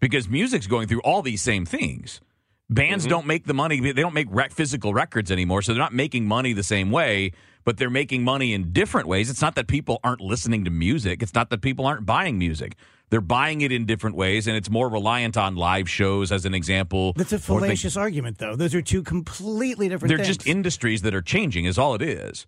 because 0.00 0.28
music's 0.28 0.66
going 0.66 0.88
through 0.88 1.00
all 1.02 1.22
these 1.22 1.40
same 1.40 1.64
things. 1.64 2.20
Bands 2.68 3.04
Mm-hmm. 3.04 3.10
don't 3.10 3.26
make 3.26 3.44
the 3.44 3.54
money; 3.54 3.78
they 3.78 3.92
don't 3.92 4.14
make 4.14 4.26
rec- 4.30 4.50
physical 4.52 4.92
records 4.92 5.30
anymore, 5.30 5.62
so 5.62 5.72
they're 5.72 5.78
not 5.82 5.92
making 5.94 6.26
money 6.26 6.52
the 6.52 6.64
same 6.64 6.90
way. 6.90 7.30
But 7.64 7.76
they're 7.76 7.90
making 7.90 8.24
money 8.24 8.52
in 8.52 8.72
different 8.72 9.06
ways. 9.06 9.30
It's 9.30 9.40
not 9.40 9.54
that 9.54 9.68
people 9.68 10.00
aren't 10.02 10.20
listening 10.20 10.64
to 10.64 10.70
music. 10.72 11.22
It's 11.22 11.34
not 11.34 11.50
that 11.50 11.60
people 11.62 11.86
aren't 11.86 12.04
buying 12.04 12.36
music. 12.36 12.74
They're 13.12 13.20
buying 13.20 13.60
it 13.60 13.70
in 13.70 13.84
different 13.84 14.16
ways, 14.16 14.46
and 14.48 14.56
it's 14.56 14.70
more 14.70 14.88
reliant 14.88 15.36
on 15.36 15.54
live 15.54 15.86
shows, 15.88 16.32
as 16.32 16.46
an 16.46 16.54
example. 16.54 17.12
That's 17.14 17.30
a 17.32 17.36
or 17.36 17.38
things- 17.38 17.60
fallacious 17.60 17.96
argument, 17.96 18.38
though. 18.38 18.56
Those 18.56 18.74
are 18.74 18.80
two 18.80 19.02
completely 19.02 19.90
different 19.90 20.08
things. 20.08 20.18
they're 20.18 20.24
things. 20.24 20.36
just 20.38 20.46
industries 20.48 21.02
that 21.02 21.14
are 21.14 21.20
changing 21.20 21.66
is 21.66 21.76
all 21.76 21.94
it 21.94 22.00
is 22.00 22.46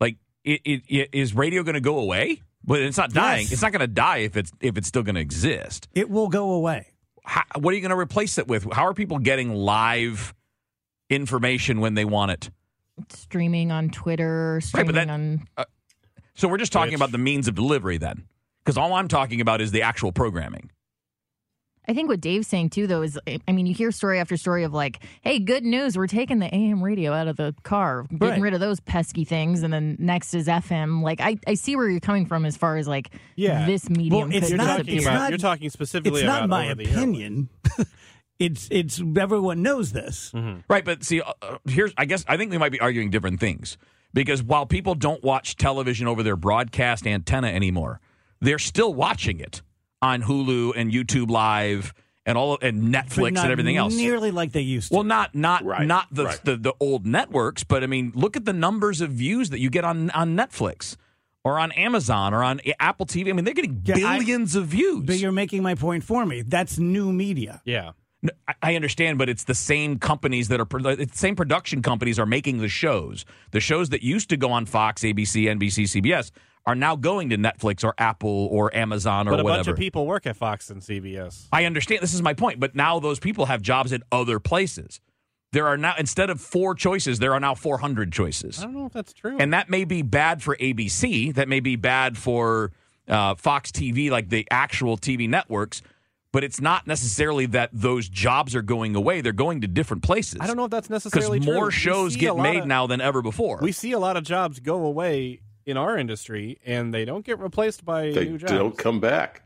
like 0.00 0.18
it, 0.44 0.60
it, 0.66 0.82
it 0.88 1.08
is 1.14 1.34
radio 1.34 1.62
going 1.62 1.74
to 1.76 1.80
go 1.80 1.98
away 1.98 2.42
but 2.62 2.80
it's 2.80 2.98
not 2.98 3.10
dying 3.12 3.42
Yes. 3.44 3.52
it's 3.52 3.62
not 3.62 3.72
going 3.72 3.80
to 3.80 3.86
die 3.86 4.18
if 4.18 4.36
it's 4.36 4.52
if 4.60 4.76
it's 4.76 4.86
still 4.86 5.02
going 5.02 5.14
to 5.14 5.20
exist 5.20 5.88
it 5.94 6.10
will 6.10 6.28
go 6.28 6.52
away 6.52 6.88
how, 7.24 7.42
what 7.58 7.72
are 7.72 7.74
you 7.76 7.80
going 7.80 7.90
to 7.90 7.98
replace 7.98 8.36
it 8.38 8.46
with 8.48 8.70
how 8.72 8.86
are 8.86 8.92
people 8.94 9.18
getting 9.18 9.54
live 9.54 10.34
information 11.10 11.80
when 11.80 11.94
they 11.94 12.04
want 12.04 12.30
it 12.32 12.50
Streaming 13.08 13.72
on 13.72 13.88
Twitter, 13.90 14.54
Right, 14.54 14.62
streaming 14.62 14.86
but 14.86 14.94
that- 14.94 15.10
on. 15.10 15.48
Uh, 15.56 15.64
so 16.34 16.46
we're 16.48 16.58
just 16.58 16.72
talking 16.72 16.92
Which- 16.92 16.98
about 16.98 17.12
the 17.12 17.18
means 17.18 17.48
of 17.48 17.54
delivery 17.54 17.96
then 17.98 18.26
because 18.64 18.76
all 18.78 18.92
i'm 18.94 19.08
talking 19.08 19.40
about 19.40 19.60
is 19.60 19.70
the 19.70 19.82
actual 19.82 20.12
programming 20.12 20.70
I 21.88 21.94
think 21.94 22.08
what 22.08 22.20
Dave's 22.20 22.46
saying 22.46 22.70
too, 22.70 22.86
though, 22.86 23.02
is 23.02 23.18
I 23.26 23.50
mean, 23.50 23.66
you 23.66 23.74
hear 23.74 23.90
story 23.90 24.20
after 24.20 24.36
story 24.36 24.62
of 24.62 24.72
like, 24.72 25.00
hey, 25.22 25.40
good 25.40 25.64
news, 25.64 25.96
we're 25.98 26.06
taking 26.06 26.38
the 26.38 26.46
AM 26.54 26.80
radio 26.80 27.12
out 27.12 27.26
of 27.26 27.36
the 27.36 27.56
car, 27.64 28.04
getting 28.04 28.20
Right. 28.20 28.40
rid 28.40 28.54
of 28.54 28.60
those 28.60 28.78
pesky 28.78 29.24
things, 29.24 29.64
and 29.64 29.72
then 29.72 29.96
next 29.98 30.32
is 30.32 30.46
FM. 30.46 31.02
Like, 31.02 31.20
I, 31.20 31.38
I 31.44 31.54
see 31.54 31.74
where 31.74 31.88
you're 31.90 31.98
coming 31.98 32.24
from 32.26 32.44
as 32.46 32.56
far 32.56 32.76
as 32.76 32.86
like, 32.86 33.10
Yeah. 33.34 33.66
this 33.66 33.90
medium 33.90 34.28
Well, 34.28 34.36
it's 34.36 34.48
You're 34.48 34.58
not- 34.58 34.76
talking 34.78 34.96
it's 34.96 35.04
not- 35.06 35.30
you're 35.30 35.38
talking 35.38 35.70
specifically 35.70 36.20
It's 36.20 36.26
not 36.26 36.44
about 36.44 36.50
my 36.50 36.66
over 36.66 36.76
the 36.76 36.86
air. 36.88 36.98
opinion. 36.98 37.48
it's 38.38 38.68
it's 38.70 39.02
everyone 39.18 39.62
knows 39.62 39.90
this. 39.90 40.30
Mm-hmm. 40.36 40.60
Right, 40.68 40.84
but 40.84 41.02
see, 41.02 41.20
uh, 41.20 41.32
uh, 41.42 41.58
here's 41.68 41.92
I 41.98 42.04
guess 42.04 42.24
I 42.28 42.36
think 42.36 42.52
we 42.52 42.58
might 42.58 42.70
be 42.70 42.78
arguing 42.78 43.10
different 43.10 43.40
things 43.40 43.76
because 44.14 44.40
while 44.40 44.66
people 44.66 44.94
don't 44.94 45.24
watch 45.24 45.56
television 45.56 46.06
over 46.06 46.22
their 46.22 46.36
broadcast 46.36 47.08
antenna 47.08 47.48
anymore, 47.48 48.00
they're 48.42 48.58
still 48.58 48.92
watching 48.92 49.40
it 49.40 49.62
on 50.02 50.22
Hulu 50.22 50.72
and 50.76 50.92
YouTube 50.92 51.30
Live 51.30 51.94
and 52.26 52.36
all 52.36 52.58
and 52.60 52.92
Netflix 52.94 53.32
not 53.32 53.44
and 53.44 53.52
everything 53.52 53.76
else. 53.76 53.94
Nearly 53.96 54.30
like 54.30 54.52
they 54.52 54.60
used 54.60 54.88
to. 54.90 54.94
Well, 54.96 55.04
not 55.04 55.34
not 55.34 55.64
Right, 55.64 55.86
not 55.86 56.08
the, 56.12 56.26
right. 56.26 56.44
the 56.44 56.56
the 56.56 56.74
old 56.80 57.06
networks, 57.06 57.64
but 57.64 57.82
I 57.82 57.86
mean, 57.86 58.12
look 58.14 58.36
at 58.36 58.44
the 58.44 58.52
numbers 58.52 59.00
of 59.00 59.10
views 59.10 59.50
that 59.50 59.60
you 59.60 59.70
get 59.70 59.84
on 59.84 60.10
on 60.10 60.36
Netflix 60.36 60.96
or 61.44 61.58
on 61.58 61.72
Amazon 61.72 62.34
or 62.34 62.44
on 62.44 62.60
Apple 62.78 63.06
TV. 63.06 63.30
I 63.30 63.32
mean, 63.32 63.44
they're 63.44 63.54
getting 63.54 63.82
Yeah, 63.84 63.94
I- 64.06 64.18
billions 64.18 64.54
of 64.54 64.66
views. 64.66 65.04
but 65.04 65.16
you're 65.18 65.32
making 65.32 65.62
my 65.62 65.74
point 65.74 66.04
for 66.04 66.24
me. 66.26 66.42
That's 66.42 66.78
new 66.78 67.12
media. 67.12 67.60
Yeah. 67.64 67.92
No, 68.22 68.30
I- 68.46 68.54
I 68.62 68.76
understand, 68.76 69.18
but 69.18 69.28
it's 69.28 69.42
the 69.44 69.54
same 69.54 69.98
companies 69.98 70.46
that 70.48 70.60
are 70.60 70.66
it's 70.90 71.12
the 71.12 71.18
same 71.18 71.34
production 71.34 71.82
companies 71.82 72.20
are 72.20 72.26
making 72.26 72.58
the 72.58 72.68
shows. 72.68 73.24
The 73.50 73.58
shows 73.58 73.88
that 73.88 74.04
used 74.04 74.28
to 74.30 74.36
go 74.36 74.52
on 74.52 74.66
Fox, 74.66 75.02
ABC, 75.02 75.46
NBC, 75.48 75.84
CBS 75.88 76.30
are 76.64 76.74
now 76.74 76.96
going 76.96 77.30
to 77.30 77.36
Netflix 77.36 77.84
or 77.84 77.94
Apple 77.98 78.48
or 78.50 78.74
Amazon 78.74 79.26
or 79.26 79.32
whatever. 79.32 79.36
But 79.36 79.40
a 79.40 79.44
whatever. 79.44 79.58
bunch 79.58 79.68
of 79.68 79.76
people 79.76 80.06
work 80.06 80.26
at 80.26 80.36
Fox 80.36 80.70
and 80.70 80.80
CBS. 80.80 81.48
I 81.52 81.64
understand. 81.64 82.02
This 82.02 82.14
is 82.14 82.22
my 82.22 82.34
point. 82.34 82.60
But 82.60 82.74
now 82.74 83.00
those 83.00 83.18
people 83.18 83.46
have 83.46 83.62
jobs 83.62 83.92
at 83.92 84.02
other 84.12 84.38
places. 84.38 85.00
There 85.52 85.66
are 85.66 85.76
now 85.76 85.94
instead 85.98 86.30
of 86.30 86.40
four 86.40 86.74
choices, 86.74 87.18
there 87.18 87.34
are 87.34 87.40
now 87.40 87.54
four 87.54 87.78
hundred 87.78 88.10
choices, 88.12 88.60
I 88.60 88.62
don't 88.64 88.74
know 88.74 88.86
if 88.86 88.92
that's 88.92 89.12
true. 89.12 89.36
and 89.38 89.52
that 89.52 89.68
may 89.68 89.84
be 89.84 90.00
bad 90.00 90.42
for 90.42 90.56
ABC. 90.56 91.34
That 91.34 91.46
may 91.46 91.60
be 91.60 91.76
bad 91.76 92.16
for 92.16 92.72
uh, 93.06 93.34
Fox 93.34 93.70
TV, 93.70 94.10
like 94.10 94.30
the 94.30 94.48
actual 94.50 94.96
TV 94.96 95.28
networks. 95.28 95.82
But 96.32 96.44
it's 96.44 96.62
not 96.62 96.86
necessarily 96.86 97.44
that 97.46 97.68
those 97.74 98.08
jobs 98.08 98.56
are 98.56 98.62
going 98.62 98.96
away. 98.96 99.20
They're 99.20 99.34
going 99.34 99.60
to 99.60 99.66
different 99.66 100.02
places. 100.02 100.38
I 100.40 100.46
don't 100.46 100.56
know 100.56 100.64
if 100.64 100.70
that's 100.70 100.88
necessarily 100.88 101.38
true. 101.38 101.52
more 101.52 101.70
shows 101.70 102.16
get 102.16 102.34
made 102.38 102.60
of- 102.60 102.66
now 102.66 102.86
than 102.86 103.02
ever 103.02 103.20
before. 103.20 103.58
We 103.60 103.72
see 103.72 103.92
a 103.92 103.98
lot 103.98 104.16
of 104.16 104.24
jobs 104.24 104.58
go 104.58 104.86
away 104.86 105.40
in 105.66 105.76
our 105.76 105.96
industry, 105.96 106.58
and 106.64 106.92
they 106.92 107.04
don't 107.04 107.24
get 107.24 107.38
replaced 107.38 107.84
by 107.84 108.10
They 108.10 108.24
new 108.24 108.38
jobs. 108.38 108.52
They 108.52 108.58
don't 108.58 108.76
come 108.76 109.00
back. 109.00 109.42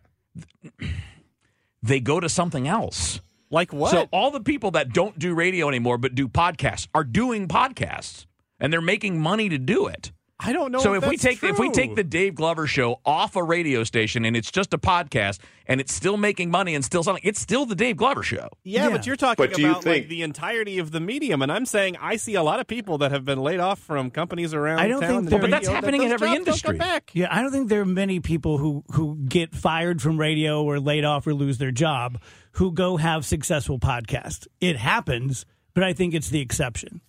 they 1.83 2.01
go 2.01 2.21
to 2.21 2.29
something 2.29 2.67
else. 2.69 3.21
Like 3.51 3.73
what? 3.73 3.91
So 3.91 4.09
all 4.11 4.31
the 4.31 4.41
people 4.41 4.73
that 4.73 4.93
don't 4.93 5.19
do 5.19 5.35
radio 5.35 5.69
anymore 5.69 5.99
but 5.99 6.15
do 6.15 6.29
podcasts 6.29 6.89
are 6.95 7.05
doing 7.05 7.49
podcasts, 7.49 8.27
and 8.59 8.73
they're 8.73 8.81
making 8.81 9.21
money 9.21 9.49
to 9.49 9.59
do 9.59 9.87
it. 9.87 10.13
I 10.39 10.53
don't 10.53 10.71
know. 10.71 10.81
so 10.81 10.93
if, 10.93 11.03
if 11.03 11.09
we 11.09 11.17
that's 11.17 11.23
take 11.41 11.43
if 11.43 11.59
we 11.59 11.71
take 11.71 11.95
the 11.97 12.05
Dave 12.05 12.35
Glover 12.35 12.67
show 12.67 13.01
off 13.07 13.37
a 13.37 13.43
radio 13.43 13.85
station 13.85 14.27
and 14.27 14.37
it's 14.37 14.51
just 14.51 14.75
a 14.75 14.79
podcast 14.79 15.39
and 15.67 15.81
it's 15.81 15.95
still 15.95 16.19
making 16.19 16.51
money 16.51 16.75
and 16.75 16.85
still 16.85 17.03
selling, 17.03 17.23
it's 17.25 17.41
still 17.41 17.65
the 17.65 17.75
Dave 17.75 17.97
Glover 17.97 18.23
show. 18.23 18.49
Yeah, 18.63 18.85
Yeah. 18.89 18.91
but 18.91 19.07
you're 19.07 19.17
talking 19.17 19.43
But 19.43 19.55
do 19.55 19.63
you 19.63 19.71
about 19.71 19.87
like 19.87 20.09
the 20.09 20.21
entirety 20.21 20.79
of 20.79 20.91
the 20.91 21.01
medium, 21.01 21.41
and 21.41 21.51
I'm 21.51 21.65
saying 21.65 21.97
I 22.03 22.17
see 22.17 22.35
a 22.35 22.43
lot 22.43 22.61
of 22.61 22.67
people 22.67 22.99
that 22.99 23.13
have 23.13 23.25
been 23.25 23.39
laid 23.41 23.61
off 23.61 23.79
from 23.79 24.11
companies 24.11 24.53
around. 24.53 24.79
I 24.81 24.89
don't 24.89 25.01
town 25.01 25.23
think 25.27 25.33
and 25.33 25.41
But 25.41 25.51
that's 25.51 25.67
radio 25.69 25.71
that 25.71 25.75
happening 25.75 26.03
in 26.03 26.13
every 26.13 26.29
jobs 26.29 26.37
don't 26.45 26.45
come 26.63 26.75
industry. 26.75 26.79
back. 26.79 27.11
Yeah, 27.15 27.29
I 27.31 27.41
don't 27.41 27.51
think 27.51 27.71
there 27.71 27.81
are 27.81 27.87
many 27.87 28.21
people 28.21 28.59
who 28.59 28.85
who 28.93 29.17
get 29.29 29.55
fired 29.55 30.03
from 30.03 30.21
radio 30.21 30.63
or 30.63 30.79
laid 30.81 31.05
off 31.07 31.27
or 31.27 31.33
lose 31.33 31.57
their 31.57 31.73
job 31.73 32.21
who 32.53 32.73
go 32.73 32.99
have 32.99 33.25
successful 33.25 33.79
podcasts. 33.79 34.47
It 34.61 34.77
happens, 34.77 35.47
but 35.73 35.83
I 35.83 35.95
think 35.95 36.13
it's 36.13 36.29
the 36.29 36.41
exception. 36.41 37.01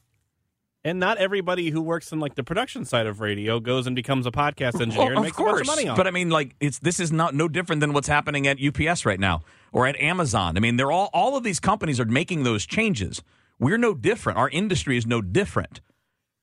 And 0.88 1.02
not 1.02 1.18
everybody 1.18 1.70
who 1.70 1.82
works 1.82 2.14
in 2.14 2.22
like 2.22 2.36
the 2.36 2.46
production 2.46 2.86
side 2.86 3.08
of 3.08 3.20
radio 3.20 3.60
goes 3.60 3.88
and 3.88 3.96
becomes 3.96 4.26
a 4.26 4.32
podcast 4.32 4.80
engineer 4.80 5.10
and 5.10 5.18
of 5.18 5.24
makes 5.26 5.36
course, 5.36 5.60
a 5.60 5.66
bunch 5.66 5.68
of 5.68 5.76
money 5.76 5.90
on. 5.90 5.98
but. 5.98 6.08
I 6.08 6.12
mean, 6.12 6.30
like 6.30 6.56
it's 6.62 6.80
this 6.80 7.02
is 7.02 7.12
not 7.12 7.36
no 7.36 7.50
different 7.50 7.82
than 7.82 7.92
what's 7.92 8.08
happening 8.08 8.48
at 8.48 8.58
UPS 8.64 9.06
right 9.06 9.20
now 9.20 9.42
or 9.74 9.86
at 9.86 10.00
Amazon. 10.00 10.56
I 10.56 10.62
mean, 10.62 10.78
they're 10.78 10.90
all 10.90 11.10
all 11.12 11.36
of 11.36 11.44
these 11.44 11.60
companies 11.60 12.00
are 12.00 12.06
making 12.06 12.44
those 12.44 12.66
changes. 12.66 13.22
We're 13.60 13.78
no 13.78 13.94
different. 13.94 14.40
Our 14.40 14.48
industry 14.48 14.96
is 14.96 15.06
no 15.06 15.22
different, 15.22 15.82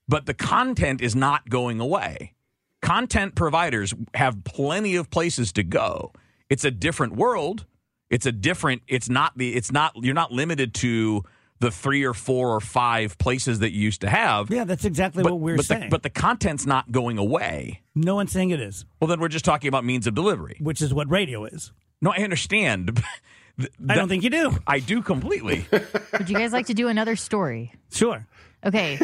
but 0.06 0.26
the 0.26 0.34
content 0.34 1.00
is 1.00 1.16
not 1.16 1.48
going 1.48 1.80
away. 1.80 2.34
Content 2.82 3.34
providers 3.34 3.94
have 4.12 4.44
plenty 4.44 4.94
of 4.94 5.08
places 5.08 5.52
to 5.54 5.62
go. 5.62 6.12
It's 6.50 6.66
a 6.66 6.70
different 6.70 7.16
world. 7.16 7.64
It's 8.10 8.26
a 8.26 8.32
different. 8.32 8.82
It's 8.88 9.08
not 9.08 9.38
the. 9.38 9.56
It's 9.56 9.72
not. 9.72 9.92
You're 9.96 10.12
not 10.12 10.32
limited 10.32 10.74
to 10.74 11.24
the 11.64 11.70
three 11.70 12.04
or 12.04 12.12
four 12.12 12.54
or 12.54 12.60
five 12.60 13.16
places 13.16 13.60
that 13.60 13.72
you 13.72 13.80
used 13.80 14.02
to 14.02 14.08
have. 14.10 14.50
Yeah, 14.50 14.64
that's 14.64 14.84
exactly 14.84 15.22
but, 15.22 15.32
what 15.32 15.40
we're 15.40 15.56
but 15.56 15.64
saying. 15.64 15.80
The, 15.82 15.88
but 15.88 16.02
the 16.02 16.10
content's 16.10 16.66
not 16.66 16.92
going 16.92 17.16
away. 17.16 17.80
no 17.94 18.14
one's 18.16 18.32
saying 18.32 18.50
it 18.50 18.60
is, 18.60 18.84
Well, 19.00 19.08
then 19.08 19.18
we're 19.18 19.28
just 19.28 19.46
talking 19.46 19.68
about 19.68 19.82
means 19.84 20.06
of 20.06 20.14
delivery. 20.14 20.58
which 20.60 20.82
is 20.82 20.92
what 20.92 21.10
radio 21.10 21.46
is. 21.46 21.72
No, 22.02 22.12
I 22.12 22.18
understand. 22.18 23.02
Th- 23.58 23.70
I 23.88 23.94
don't 23.94 24.08
think 24.08 24.24
you 24.24 24.30
do. 24.30 24.58
I 24.66 24.78
do 24.80 25.00
completely. 25.00 25.66
Would 25.72 26.28
you 26.28 26.36
guys 26.36 26.52
like 26.52 26.66
to 26.66 26.74
do 26.74 26.88
another 26.88 27.16
story? 27.16 27.72
Sure. 27.90 28.26
Okay. 28.64 28.98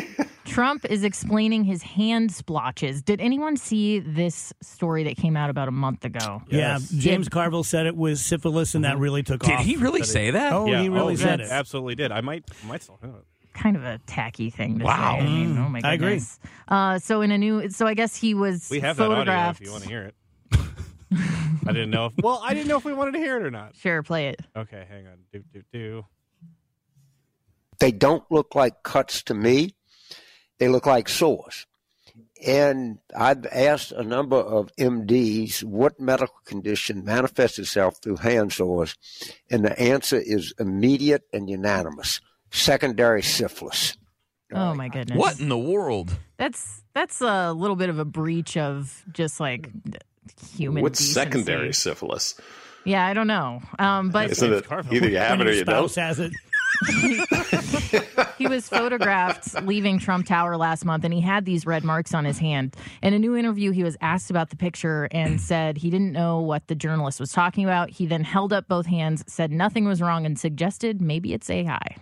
Trump 0.44 0.84
is 0.84 1.04
explaining 1.04 1.64
his 1.64 1.82
hand 1.82 2.32
splotches. 2.32 3.02
Did 3.02 3.20
anyone 3.20 3.56
see 3.56 4.00
this 4.00 4.52
story 4.62 5.04
that 5.04 5.16
came 5.16 5.36
out 5.36 5.50
about 5.50 5.68
a 5.68 5.72
month 5.72 6.04
ago? 6.04 6.42
Yes. 6.48 6.90
Yeah, 6.92 7.00
James 7.00 7.28
Carville 7.28 7.64
said 7.64 7.86
it 7.86 7.96
was 7.96 8.20
syphilis, 8.24 8.74
and 8.74 8.84
that 8.84 8.98
really 8.98 9.22
took 9.22 9.42
Did 9.42 9.52
off. 9.52 9.58
Did 9.58 9.66
he 9.66 9.76
really 9.76 10.02
say 10.02 10.30
that? 10.32 10.52
Oh, 10.52 10.66
yeah, 10.66 10.82
he 10.82 10.88
really 10.88 11.14
oh, 11.14 11.16
said 11.16 11.40
it. 11.40 11.50
Absolutely 11.50 11.94
did. 11.94 12.10
I 12.12 12.20
might, 12.20 12.44
I 12.64 12.66
might 12.66 12.82
still 12.82 12.98
have 13.02 13.10
it. 13.14 13.24
Kind 13.52 13.76
of 13.76 13.84
a 13.84 13.98
tacky 14.06 14.48
thing 14.50 14.78
to 14.78 14.84
Wow. 14.84 15.16
say. 15.18 15.24
I 15.24 15.26
mean, 15.26 15.58
oh 15.58 15.68
my 15.68 15.80
I 15.84 15.94
agree. 15.94 16.08
goodness. 16.08 16.38
Uh, 16.68 16.98
so 16.98 17.20
in 17.20 17.30
a 17.30 17.38
new, 17.38 17.68
so 17.70 17.86
I 17.86 17.94
guess 17.94 18.16
he 18.16 18.32
was 18.34 18.68
We 18.70 18.80
have 18.80 18.96
that 18.96 19.10
audio 19.10 19.50
if 19.50 19.60
you 19.60 19.70
want 19.70 19.82
to 19.82 19.88
hear 19.88 20.02
it. 20.04 20.14
I 21.12 21.72
didn't 21.72 21.90
know 21.90 22.06
if. 22.06 22.12
Well, 22.22 22.40
I 22.44 22.54
didn't 22.54 22.68
know 22.68 22.76
if 22.78 22.84
we 22.84 22.92
wanted 22.92 23.12
to 23.12 23.18
hear 23.18 23.36
it 23.36 23.42
or 23.42 23.50
not. 23.50 23.74
Sure, 23.76 24.02
play 24.02 24.28
it. 24.28 24.40
Okay, 24.56 24.86
hang 24.88 25.06
on. 25.08 25.18
Do 25.32 25.42
do 25.52 25.62
do. 25.72 26.06
They 27.80 27.90
don't 27.92 28.22
look 28.30 28.54
like 28.54 28.82
cuts 28.82 29.22
to 29.24 29.34
me. 29.34 29.74
They 30.60 30.68
look 30.68 30.86
like 30.86 31.08
sores. 31.08 31.66
And 32.46 32.98
I've 33.14 33.44
asked 33.46 33.92
a 33.92 34.02
number 34.02 34.36
of 34.36 34.70
MDs 34.76 35.62
what 35.64 35.98
medical 36.00 36.36
condition 36.44 37.04
manifests 37.04 37.58
itself 37.58 37.98
through 38.00 38.16
hand 38.16 38.52
sores, 38.52 38.94
and 39.50 39.64
the 39.64 39.78
answer 39.78 40.16
is 40.18 40.54
immediate 40.58 41.24
and 41.34 41.50
unanimous 41.50 42.20
secondary 42.50 43.22
syphilis. 43.22 43.96
Oh 44.52 44.74
my 44.74 44.88
goodness. 44.88 45.18
What 45.18 45.38
in 45.38 45.48
the 45.48 45.58
world? 45.58 46.16
That's 46.38 46.82
that's 46.94 47.20
a 47.20 47.52
little 47.52 47.76
bit 47.76 47.88
of 47.88 47.98
a 47.98 48.04
breach 48.06 48.56
of 48.56 49.04
just 49.12 49.38
like 49.38 49.70
human. 50.56 50.82
What's 50.82 50.98
decency. 50.98 51.14
secondary 51.14 51.72
syphilis? 51.74 52.40
Yeah, 52.84 53.06
I 53.06 53.12
don't 53.12 53.26
know. 53.26 53.60
Um, 53.78 54.10
but 54.10 54.30
Isn't 54.30 54.52
it 54.52 54.64
either 54.90 55.08
you 55.10 55.18
have 55.18 55.40
it 55.40 55.46
or 55.46 55.50
your 55.50 55.58
you 55.58 55.64
don't? 55.64 55.88
spouse 55.90 55.94
has 55.96 56.18
it. 56.20 56.32
he 58.38 58.46
was 58.46 58.68
photographed 58.68 59.62
leaving 59.62 59.98
Trump 59.98 60.26
Tower 60.26 60.56
last 60.56 60.84
month, 60.84 61.04
and 61.04 61.12
he 61.12 61.20
had 61.20 61.44
these 61.44 61.66
red 61.66 61.84
marks 61.84 62.14
on 62.14 62.24
his 62.24 62.38
hand. 62.38 62.74
In 63.02 63.14
a 63.14 63.18
new 63.18 63.36
interview, 63.36 63.70
he 63.70 63.82
was 63.82 63.96
asked 64.00 64.30
about 64.30 64.50
the 64.50 64.56
picture 64.56 65.08
and 65.10 65.40
said 65.40 65.78
he 65.78 65.90
didn't 65.90 66.12
know 66.12 66.40
what 66.40 66.66
the 66.68 66.74
journalist 66.74 67.20
was 67.20 67.32
talking 67.32 67.64
about. 67.64 67.90
He 67.90 68.06
then 68.06 68.24
held 68.24 68.52
up 68.52 68.68
both 68.68 68.86
hands, 68.86 69.24
said 69.26 69.50
nothing 69.52 69.84
was 69.84 70.00
wrong, 70.00 70.26
and 70.26 70.38
suggested 70.38 71.00
maybe 71.00 71.32
it's 71.32 71.50
AI. 71.50 71.96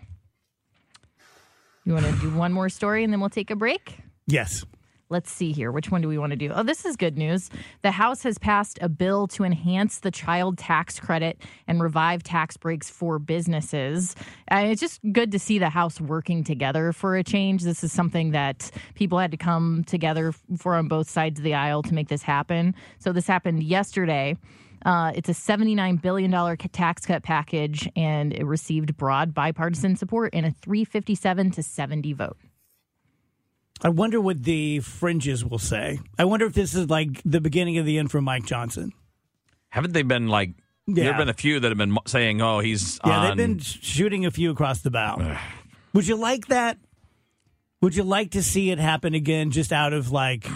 You 1.85 1.95
want 1.95 2.05
to 2.05 2.13
do 2.21 2.31
one 2.31 2.53
more 2.53 2.69
story 2.69 3.03
and 3.03 3.13
then 3.13 3.19
we'll 3.19 3.31
take 3.31 3.51
a 3.51 3.57
break? 3.57 3.99
Yes. 4.27 4.63
Let's 5.11 5.31
see 5.31 5.53
here. 5.53 5.73
Which 5.73 5.91
one 5.91 6.03
do 6.03 6.09
we 6.09 6.19
want 6.19 6.31
to 6.31 6.37
do? 6.37 6.51
Oh, 6.55 6.63
this 6.63 6.85
is 6.85 6.97
good 6.97 7.17
news. 7.17 7.49
The 7.83 7.91
House 7.91 8.23
has 8.25 8.37
passed 8.37 8.79
a 8.83 8.91
bill 8.91 9.27
to 9.29 9.45
enhance 9.45 10.01
the 10.01 10.11
child 10.11 10.59
tax 10.59 11.01
credit 11.01 11.41
and 11.67 11.83
revive 11.83 12.23
tax 12.23 12.59
breaks 12.59 12.91
for 12.91 13.19
businesses. 13.19 14.15
And 14.49 14.71
it's 14.71 14.81
just 14.81 15.01
good 15.13 15.33
to 15.33 15.39
see 15.39 15.59
the 15.59 15.71
House 15.71 15.99
working 15.99 16.45
together 16.45 16.93
for 16.93 17.17
a 17.17 17.25
change. 17.25 17.63
This 17.63 17.83
is 17.83 17.91
something 17.91 18.33
that 18.33 18.71
people 18.95 19.19
had 19.19 19.31
to 19.31 19.39
come 19.39 19.83
together 19.85 20.33
for 20.59 20.75
on 20.75 20.89
both 20.89 21.09
sides 21.09 21.41
of 21.41 21.45
the 21.45 21.55
aisle 21.55 21.83
to 21.85 21.95
make 21.95 22.09
this 22.09 22.23
happen. 22.23 22.75
So 22.99 23.13
this 23.13 23.27
happened 23.27 23.63
yesterday. 23.63 24.37
Uh, 24.85 25.13
it's 25.15 25.29
a 25.29 25.33
$79 25.33 26.01
billion 26.01 26.57
tax 26.57 27.07
cut 27.07 27.23
package, 27.23 27.89
and 27.97 28.33
it 28.33 28.45
received 28.45 28.97
broad 28.97 29.35
bipartisan 29.35 29.97
support 29.97 30.35
in 30.35 30.45
a 30.45 30.51
357 30.51 31.51
to 31.53 31.63
70 31.63 32.13
vote. 32.13 32.37
I 33.83 33.89
wonder 33.91 34.21
what 34.21 34.43
the 34.43 34.81
fringes 34.81 35.45
will 35.45 35.59
say. 35.59 36.01
I 36.19 36.25
wonder 36.25 36.47
if 36.47 36.53
this 36.55 36.75
is 36.75 36.91
like 36.91 37.23
the 37.25 37.41
beginning 37.41 37.79
of 37.79 37.87
the 37.87 37.99
end 37.99 38.11
for 38.11 38.21
Mike 38.21 38.45
Johnson. 38.45 38.93
Haven't 39.71 39.93
they 39.93 40.03
been 40.03 40.29
like? 40.29 40.51
There 40.87 41.05
Yeah. 41.05 41.11
have 41.11 41.19
been 41.19 41.29
a 41.29 41.35
few 41.35 41.61
that 41.61 41.69
have 41.69 41.77
been 41.79 41.97
saying, 42.07 42.41
"Oh, 42.41 42.61
he's 42.61 42.99
Yeah, 43.05 43.19
on." 43.19 43.27
they've 43.29 43.37
been 43.37 43.59
shooting 43.59 44.25
a 44.25 44.31
few 44.31 44.51
across 44.51 44.81
the 44.81 44.91
bow. 44.91 45.37
Would 45.93 46.07
you 46.09 46.17
like 46.17 46.47
that? 46.49 46.79
Would 47.83 47.95
you 47.95 48.03
like 48.03 48.31
to 48.33 48.43
see 48.43 48.71
it 48.71 48.79
happen 48.79 49.15
again, 49.15 49.51
just 49.53 49.73
out 49.73 49.93
of 49.93 50.11
like, 50.11 50.49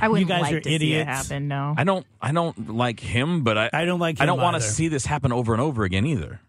I 0.00 0.06
wouldn't 0.08 0.28
you 0.28 0.32
guys 0.34 0.42
like 0.42 0.54
are 0.54 0.60
to 0.60 0.68
see 0.68 0.74
it 0.74 0.82
idiots? 0.82 1.08
happen. 1.08 1.48
No, 1.48 1.74
I 1.76 1.82
don't. 1.84 2.06
I 2.20 2.30
don't 2.32 2.68
like 2.76 3.00
him, 3.00 3.42
but 3.42 3.58
I. 3.58 3.70
I 3.72 3.84
don't 3.86 3.98
like 3.98 4.20
I 4.20 4.26
don't 4.26 4.38
him 4.38 4.44
want 4.44 4.56
to 4.56 4.60
see 4.60 4.86
this 4.88 5.04
happen 5.06 5.32
over 5.32 5.52
and 5.54 5.60
over 5.62 5.82
again 5.84 6.06
either. 6.06 6.40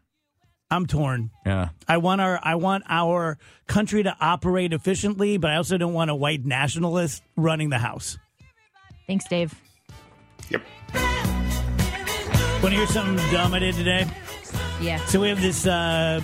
I'm 0.71 0.85
torn. 0.85 1.31
Yeah. 1.45 1.69
I 1.87 1.97
want 1.97 2.21
our 2.21 2.39
I 2.41 2.55
want 2.55 2.83
our 2.87 3.37
country 3.67 4.03
to 4.03 4.15
operate 4.21 4.71
efficiently, 4.71 5.37
but 5.37 5.49
I 5.49 5.55
also 5.55 5.77
don't 5.77 5.93
want 5.93 6.11
a 6.11 6.15
white 6.15 6.45
nationalist 6.45 7.23
running 7.35 7.69
the 7.69 7.79
house. 7.79 8.17
Thanks, 9.07 9.27
Dave. 9.27 9.59
Yep. 10.49 10.61
Want 12.61 12.65
to 12.65 12.69
hear 12.69 12.87
something 12.87 13.15
dumb 13.31 13.53
I 13.53 13.59
did 13.59 13.75
today? 13.75 14.07
Yeah. 14.81 15.03
So 15.05 15.21
we 15.21 15.29
have 15.29 15.41
this 15.41 15.65
uh, 15.65 16.21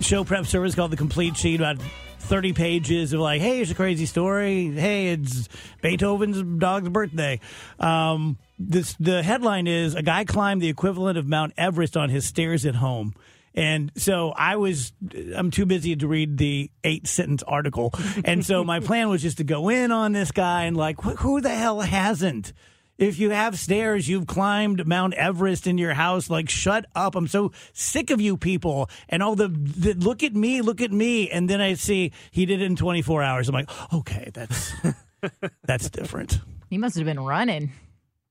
show 0.00 0.24
prep 0.24 0.46
service 0.46 0.74
called 0.74 0.90
the 0.90 0.96
Complete 0.96 1.36
Sheet, 1.36 1.60
about 1.60 1.78
thirty 2.18 2.52
pages 2.52 3.12
of 3.12 3.20
like, 3.20 3.40
hey, 3.40 3.56
here's 3.56 3.70
a 3.70 3.74
crazy 3.74 4.04
story. 4.04 4.70
Hey, 4.70 5.08
it's 5.08 5.48
Beethoven's 5.80 6.42
dog's 6.60 6.88
birthday. 6.90 7.40
Um, 7.78 8.36
this 8.58 8.94
the 9.00 9.22
headline 9.22 9.66
is 9.66 9.94
a 9.94 10.02
guy 10.02 10.24
climbed 10.24 10.60
the 10.60 10.68
equivalent 10.68 11.16
of 11.16 11.26
Mount 11.26 11.54
Everest 11.56 11.96
on 11.96 12.10
his 12.10 12.26
stairs 12.26 12.66
at 12.66 12.74
home. 12.74 13.14
And 13.56 13.90
so 13.96 14.32
I 14.36 14.56
was, 14.56 14.92
I'm 15.34 15.50
too 15.50 15.64
busy 15.64 15.96
to 15.96 16.06
read 16.06 16.36
the 16.36 16.70
eight 16.84 17.06
sentence 17.06 17.42
article. 17.42 17.92
And 18.24 18.44
so 18.44 18.62
my 18.62 18.80
plan 18.80 19.08
was 19.08 19.22
just 19.22 19.38
to 19.38 19.44
go 19.44 19.70
in 19.70 19.90
on 19.90 20.12
this 20.12 20.30
guy 20.30 20.64
and 20.64 20.76
like, 20.76 21.00
who 21.00 21.40
the 21.40 21.54
hell 21.54 21.80
hasn't? 21.80 22.52
If 22.98 23.18
you 23.18 23.30
have 23.30 23.58
stairs, 23.58 24.08
you've 24.08 24.26
climbed 24.26 24.86
Mount 24.86 25.12
Everest 25.14 25.66
in 25.66 25.76
your 25.76 25.92
house. 25.92 26.30
Like, 26.30 26.48
shut 26.48 26.86
up! 26.94 27.14
I'm 27.14 27.28
so 27.28 27.52
sick 27.74 28.10
of 28.10 28.22
you 28.22 28.38
people 28.38 28.88
and 29.08 29.22
all 29.22 29.36
the, 29.36 29.48
the 29.48 29.92
look 29.92 30.22
at 30.22 30.34
me, 30.34 30.62
look 30.62 30.80
at 30.80 30.92
me. 30.92 31.28
And 31.28 31.48
then 31.48 31.60
I 31.60 31.74
see 31.74 32.12
he 32.30 32.46
did 32.46 32.62
it 32.62 32.64
in 32.64 32.74
24 32.74 33.22
hours. 33.22 33.48
I'm 33.48 33.54
like, 33.54 33.70
okay, 33.92 34.30
that's 34.32 34.72
that's 35.64 35.90
different. 35.90 36.40
He 36.70 36.78
must 36.78 36.96
have 36.96 37.04
been 37.04 37.20
running 37.20 37.72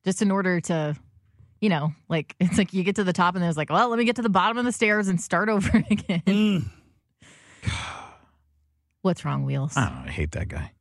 just 0.03 0.21
in 0.21 0.31
order 0.31 0.59
to, 0.61 0.95
you 1.65 1.69
know, 1.69 1.95
like 2.09 2.35
it's 2.39 2.59
like 2.59 2.73
you 2.73 2.83
get 2.83 2.97
to 2.97 3.03
the 3.03 3.11
top 3.11 3.33
and 3.33 3.43
there's 3.43 3.57
like, 3.57 3.71
well, 3.71 3.89
let 3.89 3.97
me 3.97 4.05
get 4.05 4.17
to 4.17 4.21
the 4.21 4.29
bottom 4.29 4.59
of 4.59 4.65
the 4.65 4.71
stairs 4.71 5.07
and 5.07 5.19
start 5.19 5.49
over 5.55 5.83
again. 5.89 6.21
Mm. 6.27 6.65
What's 9.01 9.25
wrong, 9.25 9.45
Wheels? 9.45 9.75
I, 9.75 9.85
don't 9.85 9.95
know, 9.95 10.03
I 10.07 10.11
hate 10.11 10.31
that 10.33 10.47
guy 10.47 10.71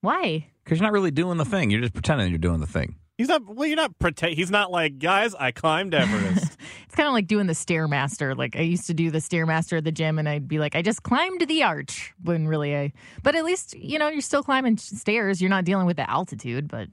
Why? 0.00 0.46
because 0.64 0.78
you're 0.78 0.86
not 0.86 0.92
really 0.92 1.10
doing 1.10 1.36
the 1.36 1.44
thing. 1.44 1.70
You're 1.70 1.82
just 1.82 1.92
pretending 1.92 2.30
you're 2.30 2.38
doing 2.38 2.60
the 2.60 2.66
thing. 2.66 2.96
He's 3.18 3.28
not. 3.28 3.46
Well, 3.46 3.66
you're 3.66 3.76
not 3.76 3.98
pretend. 3.98 4.34
He's 4.34 4.50
not 4.50 4.70
like 4.70 4.98
guys. 4.98 5.34
I 5.34 5.50
climbed 5.52 5.94
Everest. 5.94 6.54
It's 6.86 6.94
kind 6.94 7.06
of 7.06 7.12
like 7.12 7.26
doing 7.26 7.46
the 7.46 7.52
stairmaster. 7.52 8.36
Like 8.36 8.56
I 8.56 8.60
used 8.60 8.86
to 8.86 8.94
do 8.94 9.10
the 9.10 9.18
stairmaster 9.18 9.78
at 9.78 9.84
the 9.84 9.92
gym, 9.92 10.18
and 10.18 10.28
I'd 10.28 10.48
be 10.48 10.58
like, 10.58 10.74
I 10.74 10.82
just 10.82 11.02
climbed 11.02 11.40
the 11.46 11.62
arch. 11.62 12.14
When 12.22 12.48
really, 12.48 12.76
I. 12.76 12.92
But 13.22 13.36
at 13.36 13.44
least 13.44 13.74
you 13.74 13.98
know 13.98 14.08
you're 14.08 14.20
still 14.20 14.42
climbing 14.42 14.78
stairs. 14.78 15.40
You're 15.40 15.50
not 15.50 15.64
dealing 15.64 15.86
with 15.86 15.96
the 15.96 16.08
altitude. 16.08 16.68
But 16.68 16.88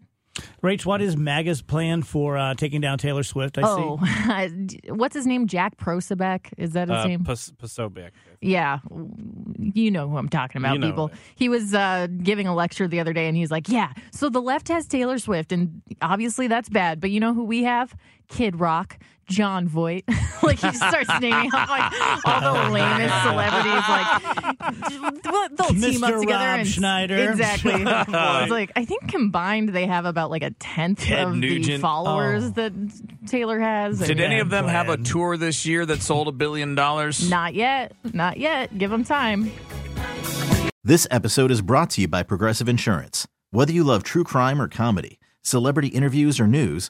Rach, 0.64 0.86
what 0.86 1.02
is 1.02 1.16
MAGA's 1.16 1.62
plan 1.62 2.02
for 2.02 2.38
uh, 2.38 2.56
taking 2.56 2.82
down 2.82 2.98
Taylor 2.98 3.22
Swift? 3.24 3.58
I 3.58 3.62
oh, 3.66 4.00
see. 4.70 4.80
what's 4.90 5.16
his 5.16 5.28
name? 5.28 5.48
Jack 5.48 5.78
Prosebek. 5.78 6.48
Is 6.58 6.72
that 6.72 6.88
his 6.90 6.98
uh, 6.98 7.08
name? 7.08 7.24
Pas- 7.24 7.52
Posobiec. 7.52 8.12
Yeah, 8.42 8.80
you 9.58 9.92
know 9.92 10.10
who 10.10 10.18
I'm 10.18 10.30
talking 10.30 10.60
about, 10.62 10.74
You 10.74 10.80
know 10.80 10.88
people. 10.88 11.08
it. 11.08 11.14
He 11.36 11.50
was 11.50 11.74
uh, 11.74 12.08
giving 12.24 12.48
a 12.48 12.56
lecture 12.56 12.88
the 12.88 13.00
other 13.00 13.14
day, 13.14 13.28
and 13.28 13.38
he's 13.38 13.52
like, 13.52 13.70
"Yeah, 13.70 13.94
so 14.12 14.30
the 14.30 14.42
left 14.42 14.68
has 14.70 14.88
Taylor 14.88 15.20
Swift, 15.20 15.52
and 15.52 15.82
obviously 16.02 16.48
that's 16.48 16.68
bad. 16.68 17.00
But 17.00 17.12
you 17.12 17.20
know 17.20 17.34
who 17.34 17.44
we 17.44 17.64
have? 17.64 17.96
Kid 18.34 18.60
Rock, 18.60 18.98
Jon 19.30 19.68
Voight. 19.68 20.04
like 20.44 20.60
he 20.60 20.68
just 20.68 20.78
starts 20.78 21.10
naming 21.22 21.52
off 21.54 21.70
like 21.70 22.26
all 22.26 22.42
the 22.66 22.70
lamest 22.74 23.24
celebrities. 23.24 23.84
Like 23.88 25.24
what- 25.26 25.58
they'll 25.58 25.68
team 25.70 26.04
up 26.04 26.12
Mr. 26.14 26.20
together 26.22 26.46
Rob 26.46 26.60
and 26.60 26.68
Schneider. 26.68 27.30
Exactly. 27.30 27.74
It's 27.86 28.52
like 28.52 28.72
I 28.76 28.86
think 28.86 29.08
combined 29.08 29.70
they 29.70 29.86
have 29.86 30.06
about 30.06 30.30
like 30.32 30.44
a 30.44 30.52
tenth 30.52 31.00
Ted 31.00 31.28
of 31.28 31.40
the 31.40 31.78
followers 31.78 32.44
Oh. 32.46 32.50
that 32.50 32.74
Taylor 33.28 33.60
has. 33.60 34.00
Did 34.00 34.12
And- 34.12 34.20
any 34.22 34.40
of 34.40 34.50
them 34.50 34.68
have 34.68 34.90
a 34.90 34.98
tour 34.98 35.38
this 35.38 35.66
year 35.66 35.86
that 35.86 36.02
sold 36.02 36.28
a 36.28 36.32
billion 36.32 36.76
dollars? 36.76 37.30
Not 37.30 37.54
yet. 37.54 37.94
Not 38.14 38.38
yet. 38.38 38.78
Give 38.78 38.92
them 38.92 39.04
time. 39.04 39.52
This 40.84 41.08
episode 41.10 41.50
is 41.52 41.62
brought 41.62 41.92
to 41.92 42.02
you 42.02 42.08
by 42.10 42.24
Progressive 42.24 42.68
Insurance. 42.68 43.26
Whether 43.52 43.72
you 43.72 43.84
love 43.86 44.04
true 44.04 44.24
crime 44.26 44.62
or 44.62 44.68
comedy, 44.68 45.18
celebrity 45.42 45.88
interviews 45.90 46.40
or 46.42 46.48
news, 46.48 46.90